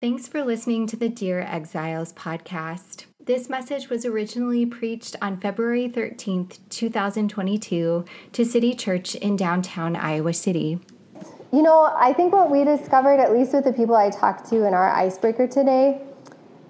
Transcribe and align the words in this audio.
Thanks 0.00 0.28
for 0.28 0.44
listening 0.44 0.86
to 0.86 0.96
the 0.96 1.08
Dear 1.08 1.40
Exiles 1.40 2.12
podcast. 2.12 3.06
This 3.24 3.48
message 3.48 3.90
was 3.90 4.04
originally 4.04 4.64
preached 4.64 5.16
on 5.20 5.40
February 5.40 5.88
13th, 5.88 6.60
2022, 6.70 8.04
to 8.30 8.44
City 8.44 8.74
Church 8.74 9.16
in 9.16 9.34
downtown 9.34 9.96
Iowa 9.96 10.34
City. 10.34 10.78
You 11.52 11.62
know, 11.62 11.92
I 11.96 12.12
think 12.12 12.32
what 12.32 12.48
we 12.48 12.62
discovered, 12.62 13.18
at 13.18 13.32
least 13.32 13.52
with 13.52 13.64
the 13.64 13.72
people 13.72 13.96
I 13.96 14.10
talked 14.10 14.48
to 14.50 14.68
in 14.68 14.72
our 14.72 14.88
icebreaker 14.88 15.48
today, 15.48 16.00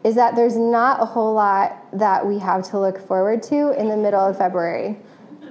is 0.05 0.15
that 0.15 0.35
there's 0.35 0.57
not 0.57 1.03
a 1.03 1.05
whole 1.05 1.35
lot 1.35 1.87
that 1.99 2.27
we 2.27 2.39
have 2.39 2.63
to 2.71 2.81
look 2.81 2.99
forward 3.07 3.43
to 3.43 3.79
in 3.79 3.91
the 3.91 3.97
middle 3.99 4.21
of 4.21 4.39
February. 4.39 4.97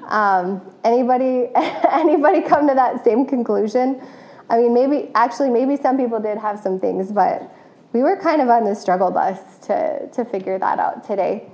Um, 0.05 0.63
anybody, 0.83 1.51
anybody 1.91 2.41
come 2.41 2.67
to 2.69 2.73
that 2.73 3.03
same 3.03 3.27
conclusion? 3.27 4.01
I 4.49 4.57
mean, 4.57 4.73
maybe 4.73 5.11
actually, 5.13 5.51
maybe 5.51 5.77
some 5.79 5.95
people 5.95 6.19
did 6.19 6.39
have 6.39 6.59
some 6.59 6.79
things, 6.79 7.11
but 7.11 7.53
we 7.93 8.01
were 8.01 8.17
kind 8.17 8.41
of 8.41 8.49
on 8.49 8.63
the 8.65 8.75
struggle 8.75 9.11
bus 9.11 9.39
to, 9.67 10.07
to 10.09 10.25
figure 10.25 10.59
that 10.59 10.79
out 10.79 11.05
today. 11.05 11.49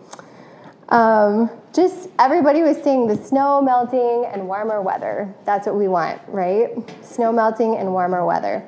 Um, 0.90 1.50
just 1.74 2.10
everybody 2.20 2.62
was 2.62 2.78
seeing 2.84 3.08
the 3.08 3.16
snow 3.16 3.62
melting 3.62 4.26
and 4.32 4.48
warmer 4.48 4.82
weather. 4.82 5.34
That's 5.46 5.66
what 5.66 5.76
we 5.76 5.88
want, 5.88 6.22
right? 6.28 6.70
Snow 7.04 7.32
melting 7.32 7.78
and 7.78 7.92
warmer 7.92 8.26
weather. 8.26 8.68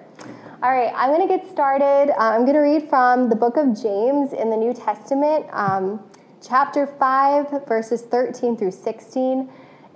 All 0.63 0.71
right, 0.71 0.91
I'm 0.95 1.09
going 1.13 1.27
to 1.27 1.37
get 1.37 1.47
started. 1.51 2.11
Uh, 2.11 2.15
I'm 2.17 2.41
going 2.41 2.55
to 2.55 2.61
read 2.61 2.89
from 2.89 3.29
the 3.29 3.35
book 3.35 3.57
of 3.57 3.79
James 3.79 4.33
in 4.33 4.49
the 4.49 4.57
New 4.57 4.73
Testament, 4.73 5.45
um, 5.51 6.01
chapter 6.41 6.87
5, 6.87 7.67
verses 7.67 8.01
13 8.03 8.57
through 8.57 8.71
16. 8.71 9.47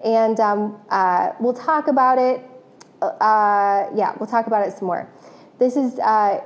And 0.03 0.39
um, 0.39 0.79
uh, 0.89 1.31
we'll 1.39 1.53
talk 1.53 1.87
about 1.87 2.19
it. 2.19 2.41
Uh, 3.01 3.89
yeah, 3.95 4.13
we'll 4.19 4.27
talk 4.27 4.47
about 4.47 4.67
it 4.67 4.77
some 4.77 4.85
more. 4.85 5.09
This 5.57 5.75
is 5.75 5.97
uh, 5.99 6.41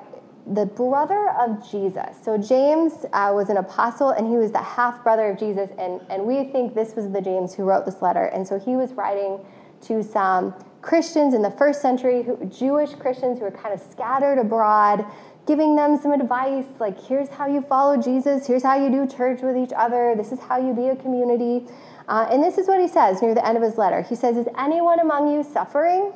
the 0.45 0.65
brother 0.65 1.29
of 1.39 1.69
Jesus. 1.69 2.17
So 2.23 2.37
James 2.37 3.05
uh, 3.13 3.31
was 3.33 3.49
an 3.49 3.57
apostle, 3.57 4.09
and 4.09 4.27
he 4.27 4.35
was 4.35 4.51
the 4.51 4.61
half 4.61 5.03
brother 5.03 5.29
of 5.29 5.39
Jesus. 5.39 5.69
And, 5.77 6.01
and 6.09 6.25
we 6.25 6.43
think 6.45 6.75
this 6.75 6.95
was 6.95 7.11
the 7.11 7.21
James 7.21 7.53
who 7.53 7.63
wrote 7.63 7.85
this 7.85 8.01
letter. 8.01 8.25
And 8.25 8.47
so 8.47 8.59
he 8.59 8.75
was 8.75 8.91
writing 8.93 9.39
to 9.83 10.03
some 10.03 10.53
Christians 10.81 11.33
in 11.33 11.41
the 11.41 11.51
first 11.51 11.81
century, 11.81 12.23
who, 12.23 12.37
Jewish 12.45 12.93
Christians 12.95 13.39
who 13.39 13.45
were 13.45 13.51
kind 13.51 13.73
of 13.73 13.79
scattered 13.79 14.37
abroad, 14.37 15.05
giving 15.47 15.75
them 15.75 15.97
some 15.97 16.11
advice 16.11 16.65
like, 16.79 17.01
here's 17.01 17.29
how 17.29 17.47
you 17.47 17.61
follow 17.61 18.01
Jesus, 18.01 18.45
here's 18.45 18.63
how 18.63 18.75
you 18.75 18.89
do 18.89 19.07
church 19.07 19.41
with 19.41 19.57
each 19.57 19.73
other, 19.75 20.13
this 20.15 20.31
is 20.31 20.39
how 20.39 20.57
you 20.57 20.73
be 20.73 20.87
a 20.87 20.95
community. 20.95 21.65
Uh, 22.07 22.27
and 22.29 22.43
this 22.43 22.57
is 22.57 22.67
what 22.67 22.81
he 22.81 22.87
says 22.87 23.21
near 23.21 23.33
the 23.33 23.45
end 23.45 23.57
of 23.57 23.63
his 23.63 23.77
letter. 23.77 24.01
He 24.01 24.15
says, 24.15 24.35
Is 24.35 24.47
anyone 24.57 24.99
among 24.99 25.33
you 25.33 25.43
suffering? 25.43 26.11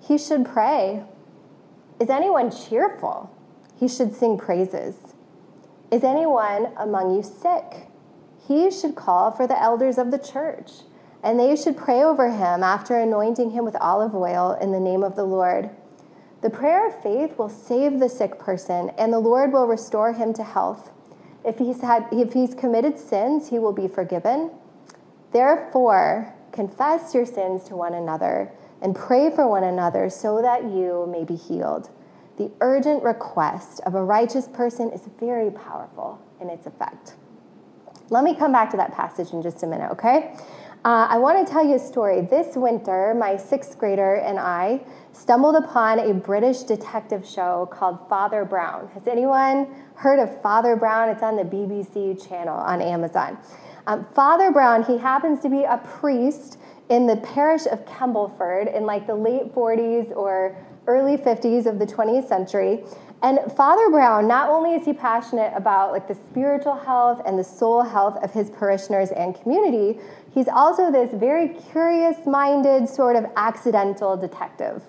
He 0.00 0.18
should 0.18 0.44
pray. 0.44 1.04
Is 2.00 2.10
anyone 2.10 2.50
cheerful? 2.50 3.30
He 3.78 3.88
should 3.88 4.14
sing 4.14 4.36
praises. 4.38 4.96
Is 5.90 6.04
anyone 6.04 6.68
among 6.76 7.14
you 7.14 7.22
sick? 7.22 7.88
He 8.46 8.70
should 8.70 8.94
call 8.94 9.30
for 9.30 9.46
the 9.46 9.60
elders 9.60 9.98
of 9.98 10.10
the 10.10 10.18
church, 10.18 10.70
and 11.22 11.38
they 11.38 11.54
should 11.54 11.76
pray 11.76 12.02
over 12.02 12.30
him 12.30 12.62
after 12.62 12.98
anointing 12.98 13.50
him 13.50 13.64
with 13.64 13.76
olive 13.76 14.14
oil 14.14 14.56
in 14.60 14.72
the 14.72 14.80
name 14.80 15.02
of 15.02 15.16
the 15.16 15.24
Lord. 15.24 15.70
The 16.40 16.50
prayer 16.50 16.86
of 16.86 17.02
faith 17.02 17.36
will 17.38 17.48
save 17.48 17.98
the 17.98 18.08
sick 18.08 18.38
person, 18.38 18.90
and 18.98 19.12
the 19.12 19.18
Lord 19.18 19.52
will 19.52 19.66
restore 19.66 20.12
him 20.12 20.32
to 20.34 20.44
health. 20.44 20.90
If 21.44 21.58
he's, 21.58 21.80
had, 21.80 22.06
if 22.12 22.32
he's 22.32 22.54
committed 22.54 22.98
sins, 22.98 23.50
he 23.50 23.58
will 23.58 23.72
be 23.72 23.88
forgiven. 23.88 24.50
Therefore, 25.32 26.34
confess 26.52 27.14
your 27.14 27.26
sins 27.26 27.64
to 27.64 27.76
one 27.76 27.94
another 27.94 28.52
and 28.80 28.94
pray 28.94 29.30
for 29.30 29.48
one 29.48 29.64
another 29.64 30.08
so 30.10 30.40
that 30.42 30.64
you 30.64 31.08
may 31.10 31.24
be 31.24 31.36
healed. 31.36 31.90
The 32.38 32.52
urgent 32.60 33.02
request 33.02 33.80
of 33.84 33.96
a 33.96 34.02
righteous 34.02 34.46
person 34.46 34.90
is 34.92 35.08
very 35.18 35.50
powerful 35.50 36.20
in 36.40 36.48
its 36.48 36.68
effect. 36.68 37.16
Let 38.10 38.22
me 38.22 38.34
come 38.36 38.52
back 38.52 38.70
to 38.70 38.76
that 38.76 38.94
passage 38.94 39.32
in 39.32 39.42
just 39.42 39.64
a 39.64 39.66
minute, 39.66 39.90
okay? 39.90 40.34
Uh, 40.84 41.08
I 41.10 41.18
want 41.18 41.44
to 41.44 41.52
tell 41.52 41.66
you 41.66 41.74
a 41.74 41.78
story. 41.80 42.20
This 42.20 42.54
winter, 42.54 43.12
my 43.18 43.36
sixth 43.36 43.76
grader 43.76 44.14
and 44.14 44.38
I 44.38 44.80
stumbled 45.10 45.56
upon 45.56 45.98
a 45.98 46.14
British 46.14 46.60
detective 46.62 47.26
show 47.26 47.68
called 47.72 48.08
Father 48.08 48.44
Brown. 48.44 48.88
Has 48.94 49.08
anyone 49.08 49.66
heard 49.96 50.20
of 50.20 50.40
Father 50.40 50.76
Brown? 50.76 51.08
It's 51.08 51.24
on 51.24 51.34
the 51.34 51.42
BBC 51.42 52.26
channel 52.28 52.56
on 52.56 52.80
Amazon. 52.80 53.36
Um, 53.88 54.06
Father 54.14 54.52
Brown, 54.52 54.84
he 54.84 54.96
happens 54.96 55.40
to 55.40 55.48
be 55.48 55.64
a 55.64 55.78
priest 55.78 56.58
in 56.88 57.08
the 57.08 57.16
parish 57.16 57.66
of 57.66 57.84
Kembleford 57.84 58.74
in 58.74 58.86
like 58.86 59.08
the 59.08 59.14
late 59.14 59.52
40s 59.52 60.14
or 60.16 60.56
early 60.88 61.16
50s 61.16 61.66
of 61.66 61.78
the 61.78 61.86
20th 61.86 62.26
century. 62.26 62.82
And 63.22 63.40
Father 63.56 63.90
Brown, 63.90 64.26
not 64.26 64.48
only 64.48 64.74
is 64.74 64.84
he 64.84 64.92
passionate 64.92 65.52
about 65.54 65.92
like 65.92 66.08
the 66.08 66.14
spiritual 66.14 66.76
health 66.76 67.20
and 67.26 67.38
the 67.38 67.44
soul 67.44 67.82
health 67.82 68.16
of 68.24 68.32
his 68.32 68.50
parishioners 68.50 69.10
and 69.10 69.40
community, 69.40 70.00
he's 70.32 70.48
also 70.48 70.90
this 70.90 71.10
very 71.12 71.48
curious-minded 71.70 72.88
sort 72.88 73.16
of 73.16 73.26
accidental 73.36 74.16
detective 74.16 74.82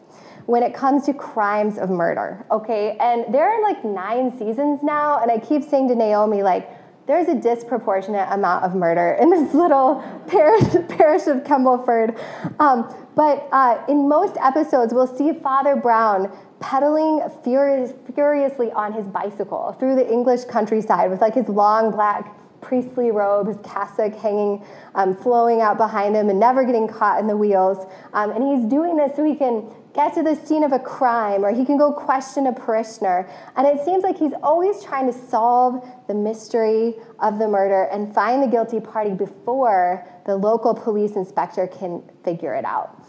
when 0.46 0.64
it 0.64 0.74
comes 0.74 1.06
to 1.06 1.14
crimes 1.14 1.78
of 1.78 1.90
murder. 1.90 2.46
Okay, 2.50 2.98
and 3.00 3.32
there 3.34 3.48
are 3.48 3.62
like 3.62 3.84
nine 3.84 4.36
seasons 4.36 4.82
now, 4.82 5.20
and 5.22 5.30
I 5.30 5.38
keep 5.38 5.64
saying 5.64 5.90
to 5.90 5.96
Naomi 5.96 6.42
like 6.42 6.70
there's 7.10 7.28
a 7.28 7.34
disproportionate 7.34 8.28
amount 8.30 8.64
of 8.64 8.76
murder 8.76 9.18
in 9.20 9.32
this 9.32 9.52
little 9.56 10.04
parish, 10.28 10.62
parish 10.90 11.26
of 11.26 11.38
Kembleford. 11.38 12.16
Um, 12.60 12.94
but 13.16 13.50
uh, 13.52 13.84
in 13.90 14.08
most 14.08 14.38
episodes, 14.40 14.94
we'll 14.94 15.08
see 15.08 15.34
Father 15.34 15.76
Brown 15.76 16.32
pedaling 16.60 17.28
furious, 17.44 17.94
furiously 18.14 18.72
on 18.74 18.94
his 18.94 19.08
bicycle 19.08 19.76
through 19.80 19.96
the 19.96 20.08
English 20.08 20.46
countryside 20.46 21.10
with 21.10 21.20
like 21.20 21.34
his 21.34 21.50
long 21.50 21.90
black 21.90 22.39
priestly 22.62 23.12
robe, 23.12 23.48
his 23.48 23.58
cassock 23.64 24.14
hanging, 24.16 24.66
um, 24.96 25.16
flowing 25.16 25.62
out 25.62 25.78
behind 25.78 26.16
him, 26.16 26.30
and 26.30 26.40
never 26.40 26.64
getting 26.64 26.88
caught 26.88 27.20
in 27.20 27.28
the 27.28 27.38
wheels. 27.38 27.86
Um, 28.14 28.32
and 28.32 28.44
he's 28.44 28.70
doing 28.70 28.98
this 28.98 29.16
so 29.16 29.24
he 29.24 29.36
can 29.36 29.72
get 29.94 30.14
to 30.14 30.24
the 30.24 30.36
scene 30.36 30.64
of 30.64 30.72
a 30.72 30.80
crime 30.80 31.44
or 31.44 31.52
he 31.52 31.66
can 31.66 31.78
go 31.78 31.92
question 31.92 32.48
a 32.48 32.54
parishioner. 32.54 33.30
And 33.56 33.66
it 33.66 33.84
seems 33.84 34.04
like 34.04 34.18
he's 34.18 34.34
always 34.44 34.84
trying 34.84 35.12
to 35.12 35.14
solve 35.14 35.84
the 36.08 36.14
mystery 36.14 36.96
of 37.20 37.40
the 37.40 37.48
murder 37.48 37.84
and 37.92 38.14
find 38.14 38.44
the 38.44 38.48
guilty 38.48 38.80
party 38.80 39.12
before 39.12 40.08
the 40.26 40.36
local 40.36 40.74
police 40.74 41.16
inspector 41.16 41.68
can 41.68 42.04
figure 42.24 42.54
it 42.54 42.66
out. 42.66 43.04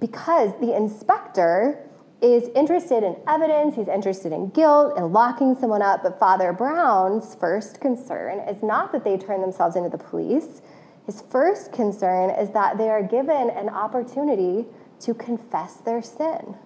Because 0.00 0.52
the 0.60 0.76
inspector 0.76 1.85
is 2.22 2.48
interested 2.54 3.02
in 3.02 3.16
evidence, 3.28 3.76
he's 3.76 3.88
interested 3.88 4.32
in 4.32 4.48
guilt 4.50 4.94
and 4.96 5.12
locking 5.12 5.54
someone 5.54 5.82
up. 5.82 6.02
But 6.02 6.18
Father 6.18 6.52
Brown's 6.52 7.34
first 7.34 7.80
concern 7.80 8.40
is 8.48 8.62
not 8.62 8.92
that 8.92 9.04
they 9.04 9.18
turn 9.18 9.40
themselves 9.42 9.76
into 9.76 9.90
the 9.90 9.98
police. 9.98 10.62
His 11.04 11.22
first 11.22 11.72
concern 11.72 12.30
is 12.30 12.50
that 12.50 12.78
they 12.78 12.88
are 12.88 13.02
given 13.02 13.50
an 13.50 13.68
opportunity 13.68 14.64
to 15.00 15.14
confess 15.14 15.74
their 15.74 16.02
sin 16.02 16.56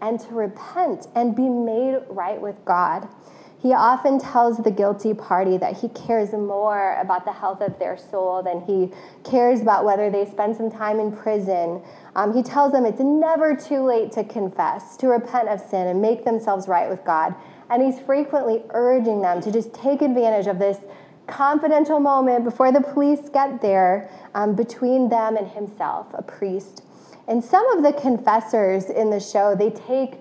and 0.00 0.20
to 0.20 0.34
repent 0.34 1.08
and 1.14 1.34
be 1.34 1.48
made 1.48 1.98
right 2.08 2.40
with 2.40 2.64
God. 2.64 3.08
He 3.64 3.72
often 3.72 4.20
tells 4.20 4.58
the 4.58 4.70
guilty 4.70 5.14
party 5.14 5.56
that 5.56 5.78
he 5.78 5.88
cares 5.88 6.32
more 6.32 6.98
about 7.00 7.24
the 7.24 7.32
health 7.32 7.62
of 7.62 7.78
their 7.78 7.96
soul 7.96 8.42
than 8.42 8.60
he 8.60 8.92
cares 9.24 9.62
about 9.62 9.86
whether 9.86 10.10
they 10.10 10.26
spend 10.26 10.54
some 10.54 10.70
time 10.70 11.00
in 11.00 11.10
prison. 11.10 11.82
Um, 12.14 12.34
he 12.34 12.42
tells 12.42 12.72
them 12.72 12.84
it's 12.84 13.00
never 13.00 13.56
too 13.56 13.82
late 13.82 14.12
to 14.12 14.22
confess, 14.22 14.98
to 14.98 15.08
repent 15.08 15.48
of 15.48 15.60
sin, 15.62 15.86
and 15.86 16.02
make 16.02 16.26
themselves 16.26 16.68
right 16.68 16.90
with 16.90 17.06
God. 17.06 17.34
And 17.70 17.82
he's 17.82 17.98
frequently 17.98 18.62
urging 18.74 19.22
them 19.22 19.40
to 19.40 19.50
just 19.50 19.72
take 19.72 20.02
advantage 20.02 20.46
of 20.46 20.58
this 20.58 20.80
confidential 21.26 22.00
moment 22.00 22.44
before 22.44 22.70
the 22.70 22.82
police 22.82 23.30
get 23.30 23.62
there 23.62 24.10
um, 24.34 24.54
between 24.54 25.08
them 25.08 25.38
and 25.38 25.48
himself, 25.48 26.08
a 26.12 26.22
priest. 26.22 26.82
And 27.26 27.42
some 27.42 27.66
of 27.70 27.82
the 27.82 27.98
confessors 27.98 28.90
in 28.90 29.08
the 29.08 29.20
show, 29.20 29.54
they 29.54 29.70
take 29.70 30.18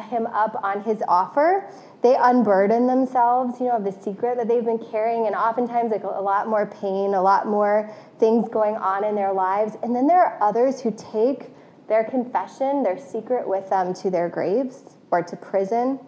him 0.00 0.26
up 0.26 0.58
on 0.62 0.82
his 0.82 1.02
offer. 1.08 1.68
They 2.02 2.16
unburden 2.18 2.86
themselves, 2.86 3.60
you 3.60 3.66
know, 3.66 3.76
of 3.76 3.84
the 3.84 3.92
secret 3.92 4.36
that 4.38 4.48
they've 4.48 4.64
been 4.64 4.84
carrying, 4.90 5.26
and 5.26 5.34
oftentimes 5.34 5.92
like 5.92 6.04
a 6.04 6.06
lot 6.06 6.48
more 6.48 6.66
pain, 6.66 7.14
a 7.14 7.22
lot 7.22 7.46
more 7.46 7.90
things 8.18 8.48
going 8.48 8.76
on 8.76 9.04
in 9.04 9.14
their 9.14 9.32
lives. 9.32 9.76
And 9.82 9.94
then 9.94 10.06
there 10.06 10.22
are 10.24 10.42
others 10.42 10.80
who 10.80 10.90
take 10.92 11.50
their 11.88 12.04
confession, 12.04 12.82
their 12.82 12.98
secret 12.98 13.46
with 13.46 13.68
them 13.70 13.92
to 13.94 14.10
their 14.10 14.28
graves 14.28 14.96
or 15.10 15.22
to 15.22 15.36
prison. 15.36 16.00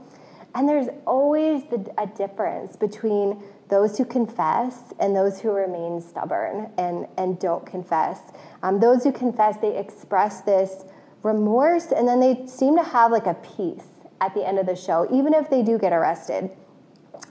And 0.54 0.68
there's 0.68 0.88
always 1.06 1.64
the, 1.64 1.92
a 1.98 2.06
difference 2.06 2.76
between 2.76 3.42
those 3.68 3.98
who 3.98 4.04
confess 4.04 4.92
and 5.00 5.16
those 5.16 5.40
who 5.40 5.50
remain 5.50 6.00
stubborn 6.00 6.70
and, 6.78 7.08
and 7.18 7.38
don't 7.40 7.66
confess. 7.66 8.20
Um, 8.62 8.78
those 8.78 9.02
who 9.02 9.12
confess, 9.12 9.56
they 9.56 9.76
express 9.76 10.42
this 10.42 10.84
remorse 11.24 11.90
and 11.90 12.06
then 12.06 12.20
they 12.20 12.46
seem 12.46 12.76
to 12.76 12.84
have 12.84 13.10
like 13.10 13.26
a 13.26 13.34
peace 13.34 13.88
at 14.20 14.32
the 14.34 14.46
end 14.46 14.58
of 14.58 14.66
the 14.66 14.76
show, 14.76 15.08
even 15.12 15.34
if 15.34 15.50
they 15.50 15.62
do 15.62 15.76
get 15.78 15.92
arrested. 15.92 16.50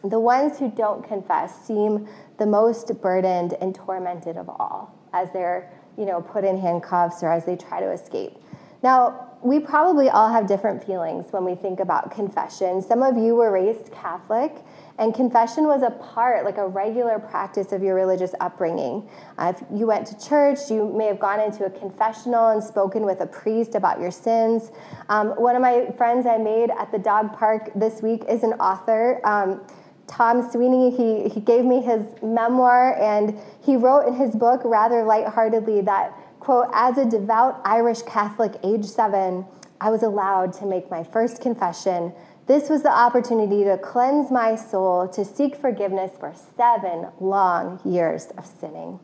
The 0.04 0.20
ones 0.20 0.60
who 0.60 0.70
don't 0.70 1.08
confess 1.08 1.66
seem 1.66 2.10
the 2.38 2.46
most 2.46 2.92
burdened 3.02 3.54
and 3.62 3.74
tormented 3.74 4.36
of 4.36 4.50
all 4.50 4.94
as 5.14 5.32
they're, 5.32 5.72
you 5.98 6.06
know, 6.06 6.22
put 6.22 6.44
in 6.44 6.58
handcuffs 6.60 7.24
or 7.24 7.32
as 7.32 7.46
they 7.46 7.56
try 7.56 7.80
to 7.80 7.92
escape. 7.92 8.34
Now, 8.82 9.30
we 9.44 9.60
probably 9.60 10.10
all 10.10 10.30
have 10.30 10.48
different 10.48 10.84
feelings 10.84 11.32
when 11.32 11.44
we 11.44 11.54
think 11.54 11.82
about 11.82 12.12
confession. 12.12 12.82
Some 12.82 13.04
of 13.04 13.18
you 13.18 13.36
were 13.36 13.52
raised 13.52 13.92
Catholic, 13.92 14.56
and 14.98 15.14
confession 15.14 15.66
was 15.66 15.82
a 15.82 15.90
part, 15.90 16.46
like 16.46 16.58
a 16.58 16.68
regular 16.68 17.20
practice 17.20 17.74
of 17.74 17.84
your 17.84 17.94
religious 17.94 18.34
upbringing. 18.40 19.08
Uh, 19.38 19.54
if 19.56 19.64
you 19.78 19.86
went 19.86 20.08
to 20.08 20.18
church, 20.18 20.72
you 20.72 20.94
may 20.96 21.08
have 21.08 21.20
gone 21.20 21.42
into 21.42 21.66
a 21.66 21.70
confessional 21.70 22.50
and 22.50 22.64
spoken 22.64 23.04
with 23.04 23.20
a 23.20 23.28
priest 23.28 23.76
about 23.76 24.00
your 24.00 24.12
sins. 24.12 24.72
Um, 25.10 25.32
one 25.32 25.58
of 25.58 25.62
my 25.62 25.92
friends 25.98 26.26
I 26.26 26.38
made 26.38 26.70
at 26.70 26.92
the 26.94 27.00
dog 27.00 27.34
park 27.34 27.70
this 27.76 28.02
week 28.02 28.24
is 28.30 28.44
an 28.44 28.54
author. 28.54 29.20
Um, 29.26 29.62
Tom 30.08 30.50
Sweeney, 30.52 30.92
he, 30.92 31.28
he 31.30 31.40
gave 31.40 31.66
me 31.66 31.82
his 31.82 32.06
memoir, 32.22 33.02
and 33.02 33.38
he 33.62 33.76
wrote 33.76 34.08
in 34.08 34.14
his 34.14 34.36
book 34.36 34.62
rather 34.64 35.04
lightheartedly 35.04 35.82
that, 35.82 36.18
quote, 36.44 36.68
as 36.74 36.98
a 36.98 37.06
devout 37.06 37.62
Irish 37.64 38.02
Catholic, 38.04 38.56
age 38.64 38.86
seven, 38.86 39.46
I 39.80 39.90
was 39.90 40.04
allowed 40.04 40.54
to 40.54 40.66
make 40.66 40.92
my 40.92 41.04
first 41.04 41.42
confession 41.42 42.14
this 42.46 42.70
was 42.70 42.84
the 42.84 42.92
opportunity 42.92 43.64
to 43.64 43.78
cleanse 43.78 44.30
my 44.30 44.56
soul, 44.56 45.08
to 45.10 45.24
seek 45.24 45.56
forgiveness 45.56 46.12
for 46.20 46.34
seven 46.58 47.08
long 47.22 47.80
years 47.86 48.28
of 48.38 48.46
sinning. 48.46 49.00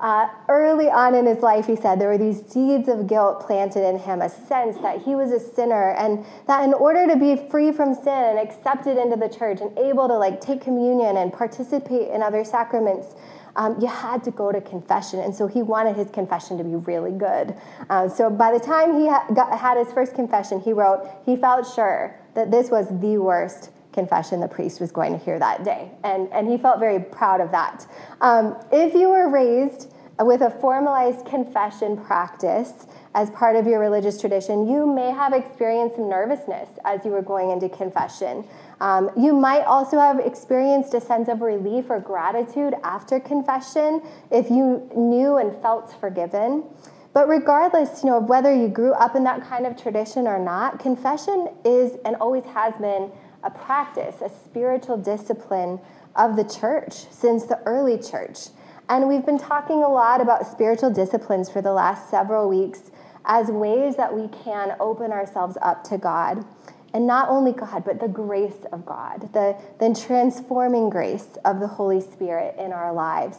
Uh, 0.00 0.28
early 0.48 0.88
on 0.88 1.14
in 1.14 1.26
his 1.26 1.42
life, 1.42 1.66
he 1.66 1.76
said 1.76 2.00
there 2.00 2.08
were 2.08 2.16
these 2.16 2.42
seeds 2.46 2.88
of 2.88 3.06
guilt 3.06 3.44
planted 3.46 3.86
in 3.86 3.98
him, 3.98 4.22
a 4.22 4.30
sense 4.30 4.78
that 4.78 5.02
he 5.02 5.14
was 5.14 5.30
a 5.30 5.38
sinner, 5.38 5.90
and 5.90 6.24
that 6.46 6.64
in 6.64 6.72
order 6.72 7.06
to 7.06 7.16
be 7.16 7.36
free 7.50 7.70
from 7.70 7.92
sin 7.92 8.08
and 8.08 8.38
accepted 8.38 8.96
into 8.96 9.16
the 9.16 9.28
church 9.28 9.60
and 9.60 9.76
able 9.78 10.08
to 10.08 10.16
like 10.16 10.40
take 10.40 10.62
communion 10.62 11.18
and 11.18 11.34
participate 11.34 12.08
in 12.08 12.22
other 12.22 12.44
sacraments, 12.44 13.08
um, 13.56 13.80
you 13.80 13.86
had 13.86 14.22
to 14.24 14.30
go 14.30 14.52
to 14.52 14.60
confession. 14.60 15.20
And 15.20 15.34
so 15.34 15.46
he 15.46 15.62
wanted 15.62 15.96
his 15.96 16.10
confession 16.10 16.58
to 16.58 16.64
be 16.64 16.76
really 16.76 17.12
good. 17.12 17.54
Uh, 17.88 18.08
so 18.08 18.30
by 18.30 18.52
the 18.52 18.60
time 18.60 18.98
he 18.98 19.08
ha- 19.08 19.26
got, 19.34 19.58
had 19.58 19.76
his 19.76 19.92
first 19.92 20.14
confession, 20.14 20.60
he 20.60 20.72
wrote, 20.72 21.08
he 21.24 21.36
felt 21.36 21.66
sure 21.66 22.16
that 22.34 22.50
this 22.50 22.70
was 22.70 22.88
the 23.00 23.18
worst 23.18 23.70
confession 23.92 24.40
the 24.40 24.48
priest 24.48 24.80
was 24.80 24.92
going 24.92 25.12
to 25.12 25.18
hear 25.18 25.38
that 25.38 25.64
day. 25.64 25.90
And, 26.04 26.28
and 26.32 26.48
he 26.48 26.56
felt 26.56 26.78
very 26.78 27.00
proud 27.00 27.40
of 27.40 27.50
that. 27.50 27.86
Um, 28.20 28.56
if 28.70 28.94
you 28.94 29.10
were 29.10 29.28
raised 29.28 29.92
with 30.20 30.42
a 30.42 30.50
formalized 30.50 31.26
confession 31.26 31.96
practice 31.96 32.86
as 33.14 33.30
part 33.30 33.56
of 33.56 33.66
your 33.66 33.80
religious 33.80 34.20
tradition, 34.20 34.68
you 34.68 34.86
may 34.86 35.10
have 35.10 35.32
experienced 35.32 35.96
some 35.96 36.08
nervousness 36.08 36.68
as 36.84 37.04
you 37.04 37.10
were 37.10 37.22
going 37.22 37.50
into 37.50 37.68
confession. 37.68 38.44
Um, 38.80 39.10
you 39.16 39.32
might 39.32 39.62
also 39.62 39.98
have 39.98 40.20
experienced 40.20 40.94
a 40.94 41.00
sense 41.00 41.28
of 41.28 41.40
relief 41.40 41.90
or 41.90 41.98
gratitude 41.98 42.74
after 42.84 43.18
confession 43.18 44.02
if 44.30 44.48
you 44.48 44.88
knew 44.94 45.38
and 45.38 45.60
felt 45.60 45.92
forgiven. 46.00 46.64
But 47.12 47.28
regardless, 47.28 48.04
you 48.04 48.10
know, 48.10 48.18
of 48.18 48.28
whether 48.28 48.54
you 48.54 48.68
grew 48.68 48.92
up 48.92 49.16
in 49.16 49.24
that 49.24 49.42
kind 49.42 49.66
of 49.66 49.76
tradition 49.76 50.28
or 50.28 50.38
not, 50.38 50.78
confession 50.78 51.48
is 51.64 51.98
and 52.04 52.14
always 52.16 52.44
has 52.44 52.74
been 52.74 53.10
a 53.42 53.50
practice, 53.50 54.20
a 54.20 54.28
spiritual 54.28 54.96
discipline 54.96 55.80
of 56.14 56.36
the 56.36 56.44
church 56.44 56.92
since 57.10 57.44
the 57.44 57.58
early 57.66 57.98
church. 57.98 58.48
And 58.90 59.06
we've 59.06 59.24
been 59.24 59.38
talking 59.38 59.84
a 59.84 59.88
lot 59.88 60.20
about 60.20 60.48
spiritual 60.48 60.90
disciplines 60.90 61.48
for 61.48 61.62
the 61.62 61.72
last 61.72 62.10
several 62.10 62.48
weeks 62.48 62.90
as 63.24 63.46
ways 63.46 63.94
that 63.94 64.12
we 64.12 64.26
can 64.42 64.74
open 64.80 65.12
ourselves 65.12 65.56
up 65.62 65.84
to 65.84 65.96
God. 65.96 66.44
And 66.92 67.06
not 67.06 67.28
only 67.28 67.52
God, 67.52 67.84
but 67.84 68.00
the 68.00 68.08
grace 68.08 68.66
of 68.72 68.84
God, 68.84 69.32
the, 69.32 69.56
the 69.78 69.94
transforming 69.94 70.90
grace 70.90 71.38
of 71.44 71.60
the 71.60 71.68
Holy 71.68 72.00
Spirit 72.00 72.56
in 72.58 72.72
our 72.72 72.92
lives. 72.92 73.38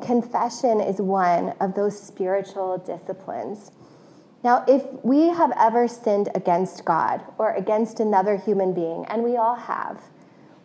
Confession 0.00 0.80
is 0.80 0.96
one 0.96 1.52
of 1.60 1.74
those 1.74 2.00
spiritual 2.00 2.78
disciplines. 2.78 3.72
Now, 4.42 4.64
if 4.66 4.82
we 5.04 5.28
have 5.28 5.52
ever 5.58 5.88
sinned 5.88 6.30
against 6.34 6.86
God 6.86 7.20
or 7.36 7.52
against 7.52 8.00
another 8.00 8.38
human 8.38 8.72
being, 8.72 9.04
and 9.10 9.22
we 9.22 9.36
all 9.36 9.56
have, 9.56 10.02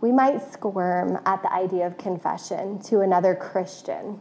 we 0.02 0.12
might 0.12 0.42
squirm 0.52 1.20
at 1.26 1.42
the 1.44 1.54
idea 1.54 1.86
of 1.86 1.98
confession 1.98 2.80
to 2.80 3.02
another 3.02 3.36
Christian. 3.36 4.20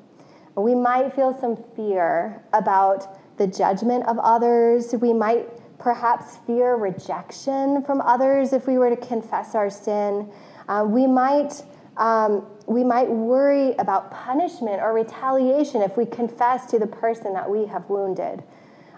We 0.55 0.75
might 0.75 1.15
feel 1.15 1.37
some 1.41 1.57
fear 1.75 2.45
about 2.53 3.39
the 3.39 3.47
judgment 3.47 4.07
of 4.07 4.19
others. 4.19 4.95
We 5.01 5.15
might 5.15 5.49
perhaps 5.79 6.37
fear 6.47 6.77
rejection 6.77 7.83
from 7.85 8.03
others 8.03 8.53
if 8.53 8.67
we 8.67 8.77
were 8.77 8.91
to 8.91 8.97
confess 8.97 9.55
our 9.55 9.71
sin. 9.71 10.31
Uh, 10.69 10.85
we 10.87 11.07
might 11.07 11.65
um, 11.97 12.47
we 12.67 12.85
might 12.85 13.11
worry 13.11 13.75
about 13.75 14.11
punishment 14.11 14.81
or 14.81 14.95
retaliation 14.95 15.83
if 15.83 15.97
we 15.97 16.07
confess 16.07 16.67
to 16.71 16.79
the 16.79 16.87
person 16.87 17.35
that 17.35 17.51
we 17.51 17.67
have 17.67 17.89
wounded. 17.91 18.43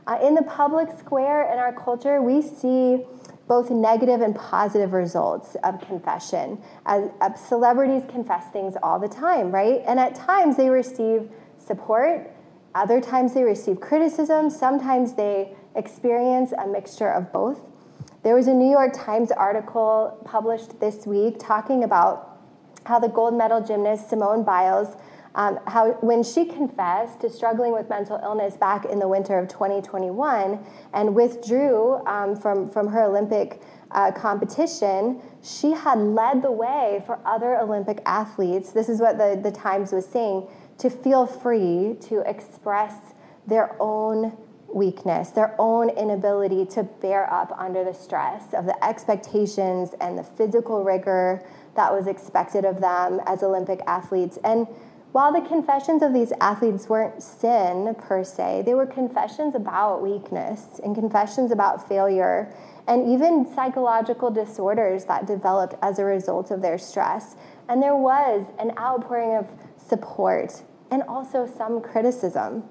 Uh, 0.06 0.18
in 0.22 0.34
the 0.34 0.42
public 0.42 0.88
square 0.98 1.50
in 1.50 1.58
our 1.58 1.72
culture, 1.72 2.20
we 2.20 2.42
see 2.42 3.04
both 3.48 3.70
negative 3.70 4.20
and 4.20 4.34
positive 4.34 4.92
results 4.92 5.56
of 5.64 5.80
confession. 5.80 6.62
As, 6.86 7.10
as 7.20 7.40
celebrities 7.40 8.02
confess 8.08 8.50
things 8.50 8.74
all 8.82 8.98
the 8.98 9.08
time, 9.08 9.50
right? 9.50 9.82
And 9.86 9.98
at 9.98 10.14
times 10.14 10.56
they 10.56 10.68
receive 10.68 11.28
support, 11.58 12.30
other 12.74 13.00
times 13.00 13.34
they 13.34 13.42
receive 13.42 13.80
criticism, 13.80 14.48
sometimes 14.50 15.14
they 15.14 15.54
experience 15.74 16.52
a 16.52 16.66
mixture 16.66 17.10
of 17.10 17.32
both. 17.32 17.60
There 18.22 18.36
was 18.36 18.46
a 18.46 18.54
New 18.54 18.70
York 18.70 18.92
Times 18.94 19.32
article 19.32 20.16
published 20.24 20.78
this 20.78 21.06
week 21.06 21.36
talking 21.38 21.82
about 21.82 22.38
how 22.84 22.98
the 22.98 23.08
gold 23.08 23.34
medal 23.34 23.60
gymnast 23.60 24.08
Simone 24.08 24.44
Biles, 24.44 24.96
um, 25.34 25.58
how 25.66 25.92
when 26.00 26.22
she 26.22 26.44
confessed 26.44 27.20
to 27.20 27.30
struggling 27.30 27.72
with 27.72 27.88
mental 27.88 28.20
illness 28.22 28.56
back 28.56 28.84
in 28.84 28.98
the 28.98 29.08
winter 29.08 29.38
of 29.38 29.48
2021 29.48 30.64
and 30.92 31.14
withdrew 31.14 32.04
um, 32.06 32.36
from, 32.36 32.68
from 32.68 32.88
her 32.88 33.04
Olympic 33.04 33.62
uh, 33.92 34.12
competition, 34.12 35.20
she 35.42 35.72
had 35.72 35.98
led 35.98 36.42
the 36.42 36.52
way 36.52 37.02
for 37.06 37.18
other 37.24 37.56
Olympic 37.56 38.02
athletes. 38.04 38.72
This 38.72 38.88
is 38.88 39.00
what 39.00 39.18
the, 39.18 39.38
the 39.42 39.52
Times 39.52 39.92
was 39.92 40.06
saying 40.06 40.48
to 40.78 40.90
feel 40.90 41.26
free 41.26 41.96
to 42.02 42.20
express 42.28 43.14
their 43.46 43.76
own 43.80 44.36
weakness, 44.72 45.30
their 45.30 45.54
own 45.58 45.90
inability 45.90 46.64
to 46.64 46.82
bear 46.82 47.30
up 47.32 47.52
under 47.58 47.84
the 47.84 47.92
stress 47.92 48.54
of 48.54 48.64
the 48.64 48.84
expectations 48.84 49.94
and 50.00 50.16
the 50.16 50.22
physical 50.22 50.82
rigor 50.82 51.44
that 51.76 51.92
was 51.92 52.06
expected 52.06 52.64
of 52.64 52.80
them 52.80 53.20
as 53.26 53.42
Olympic 53.42 53.80
athletes. 53.86 54.38
And 54.44 54.66
while 55.12 55.30
the 55.30 55.46
confessions 55.46 56.02
of 56.02 56.14
these 56.14 56.32
athletes 56.40 56.88
weren't 56.88 57.22
sin 57.22 57.94
per 57.98 58.24
se, 58.24 58.62
they 58.64 58.72
were 58.72 58.86
confessions 58.86 59.54
about 59.54 60.02
weakness 60.02 60.80
and 60.82 60.94
confessions 60.94 61.50
about 61.50 61.86
failure 61.86 62.52
and 62.88 63.06
even 63.12 63.46
psychological 63.54 64.30
disorders 64.30 65.04
that 65.04 65.26
developed 65.26 65.74
as 65.82 65.98
a 65.98 66.04
result 66.04 66.50
of 66.50 66.62
their 66.62 66.78
stress. 66.78 67.36
And 67.68 67.82
there 67.82 67.94
was 67.94 68.46
an 68.58 68.72
outpouring 68.78 69.36
of 69.36 69.46
support 69.76 70.62
and 70.90 71.02
also 71.02 71.46
some 71.46 71.80
criticism. 71.80 72.64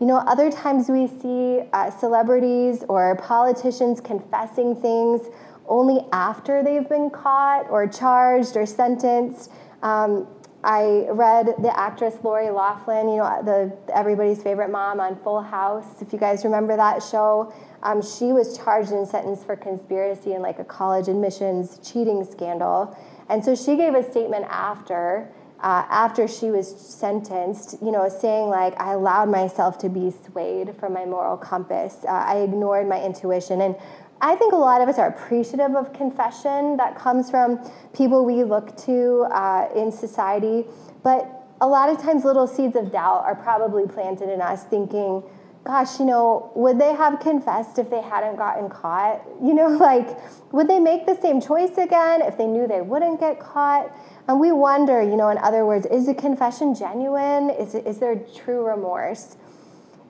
You 0.00 0.06
know, 0.06 0.16
other 0.16 0.50
times 0.50 0.88
we 0.88 1.06
see 1.06 1.60
uh, 1.72 1.90
celebrities 1.90 2.84
or 2.88 3.14
politicians 3.16 4.00
confessing 4.00 4.74
things 4.74 5.28
only 5.68 6.04
after 6.12 6.64
they've 6.64 6.88
been 6.88 7.10
caught 7.10 7.70
or 7.70 7.86
charged 7.86 8.56
or 8.56 8.66
sentenced. 8.66 9.52
Um, 9.82 10.26
I 10.62 11.06
read 11.08 11.54
the 11.58 11.72
actress 11.78 12.16
Lori 12.22 12.50
Loughlin, 12.50 13.08
you 13.08 13.16
know, 13.16 13.42
the 13.42 13.76
everybody's 13.94 14.42
favorite 14.42 14.70
mom 14.70 15.00
on 15.00 15.16
Full 15.22 15.40
House. 15.42 16.02
If 16.02 16.12
you 16.12 16.18
guys 16.18 16.44
remember 16.44 16.76
that 16.76 17.02
show, 17.02 17.52
um, 17.82 18.02
she 18.02 18.32
was 18.32 18.58
charged 18.58 18.90
and 18.90 19.08
sentenced 19.08 19.46
for 19.46 19.56
conspiracy 19.56 20.34
in 20.34 20.42
like 20.42 20.58
a 20.58 20.64
college 20.64 21.08
admissions 21.08 21.78
cheating 21.82 22.24
scandal, 22.30 22.96
and 23.30 23.42
so 23.42 23.54
she 23.54 23.76
gave 23.76 23.94
a 23.94 24.08
statement 24.10 24.46
after. 24.50 25.32
Uh, 25.62 25.84
after 25.90 26.26
she 26.26 26.50
was 26.50 26.66
sentenced, 26.66 27.76
you 27.82 27.90
know, 27.90 28.08
saying 28.08 28.48
like, 28.48 28.72
I 28.80 28.94
allowed 28.94 29.28
myself 29.28 29.76
to 29.80 29.90
be 29.90 30.10
swayed 30.10 30.74
from 30.76 30.94
my 30.94 31.04
moral 31.04 31.36
compass. 31.36 31.98
Uh, 32.02 32.12
I 32.12 32.38
ignored 32.38 32.88
my 32.88 32.98
intuition. 33.04 33.60
And 33.60 33.76
I 34.22 34.34
think 34.34 34.52
a 34.52 34.56
lot 34.56 34.82
of 34.82 34.88
us 34.88 34.98
are 34.98 35.08
appreciative 35.08 35.74
of 35.74 35.94
confession 35.94 36.76
that 36.76 36.94
comes 36.94 37.30
from 37.30 37.58
people 37.94 38.26
we 38.26 38.44
look 38.44 38.76
to 38.84 39.26
uh, 39.30 39.68
in 39.74 39.90
society, 39.90 40.66
but 41.02 41.40
a 41.62 41.66
lot 41.66 41.88
of 41.88 42.00
times 42.02 42.24
little 42.24 42.46
seeds 42.46 42.76
of 42.76 42.92
doubt 42.92 43.24
are 43.24 43.34
probably 43.34 43.86
planted 43.86 44.28
in 44.28 44.42
us 44.42 44.64
thinking, 44.64 45.22
gosh, 45.64 45.98
you 45.98 46.04
know, 46.04 46.52
would 46.54 46.78
they 46.78 46.94
have 46.94 47.20
confessed 47.20 47.78
if 47.78 47.88
they 47.88 48.02
hadn't 48.02 48.36
gotten 48.36 48.68
caught? 48.68 49.22
You 49.42 49.54
know, 49.54 49.68
like, 49.68 50.18
would 50.52 50.68
they 50.68 50.78
make 50.78 51.06
the 51.06 51.18
same 51.18 51.40
choice 51.40 51.78
again 51.78 52.20
if 52.20 52.36
they 52.36 52.46
knew 52.46 52.68
they 52.68 52.82
wouldn't 52.82 53.20
get 53.20 53.40
caught? 53.40 53.90
And 54.28 54.38
we 54.38 54.52
wonder, 54.52 55.00
you 55.00 55.16
know, 55.16 55.30
in 55.30 55.38
other 55.38 55.64
words, 55.64 55.86
is 55.86 56.04
the 56.04 56.14
confession 56.14 56.74
genuine? 56.74 57.48
Is, 57.48 57.74
is 57.74 57.98
there 57.98 58.16
true 58.36 58.66
remorse? 58.66 59.38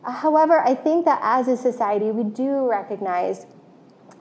However, 0.05 0.59
I 0.67 0.75
think 0.75 1.05
that 1.05 1.21
as 1.23 1.47
a 1.47 1.57
society, 1.57 2.11
we 2.11 2.25
do 2.25 2.69
recognize 2.69 3.47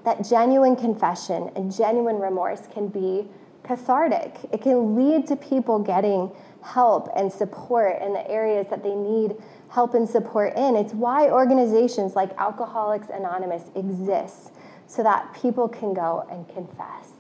that 0.05 0.27
genuine 0.27 0.75
confession 0.75 1.51
and 1.55 1.75
genuine 1.75 2.19
remorse 2.19 2.67
can 2.73 2.87
be 2.87 3.27
cathartic. 3.63 4.37
It 4.51 4.61
can 4.61 4.95
lead 4.95 5.27
to 5.27 5.35
people 5.35 5.79
getting 5.79 6.31
help 6.61 7.09
and 7.15 7.31
support 7.31 8.01
in 8.01 8.13
the 8.13 8.29
areas 8.29 8.67
that 8.69 8.83
they 8.83 8.95
need 8.95 9.35
help 9.69 9.93
and 9.93 10.09
support 10.09 10.55
in. 10.57 10.75
It's 10.75 10.93
why 10.93 11.29
organizations 11.29 12.15
like 12.15 12.31
Alcoholics 12.37 13.09
Anonymous 13.09 13.63
exist 13.75 14.51
so 14.87 15.03
that 15.03 15.33
people 15.39 15.67
can 15.67 15.93
go 15.93 16.25
and 16.31 16.47
confess, 16.49 17.11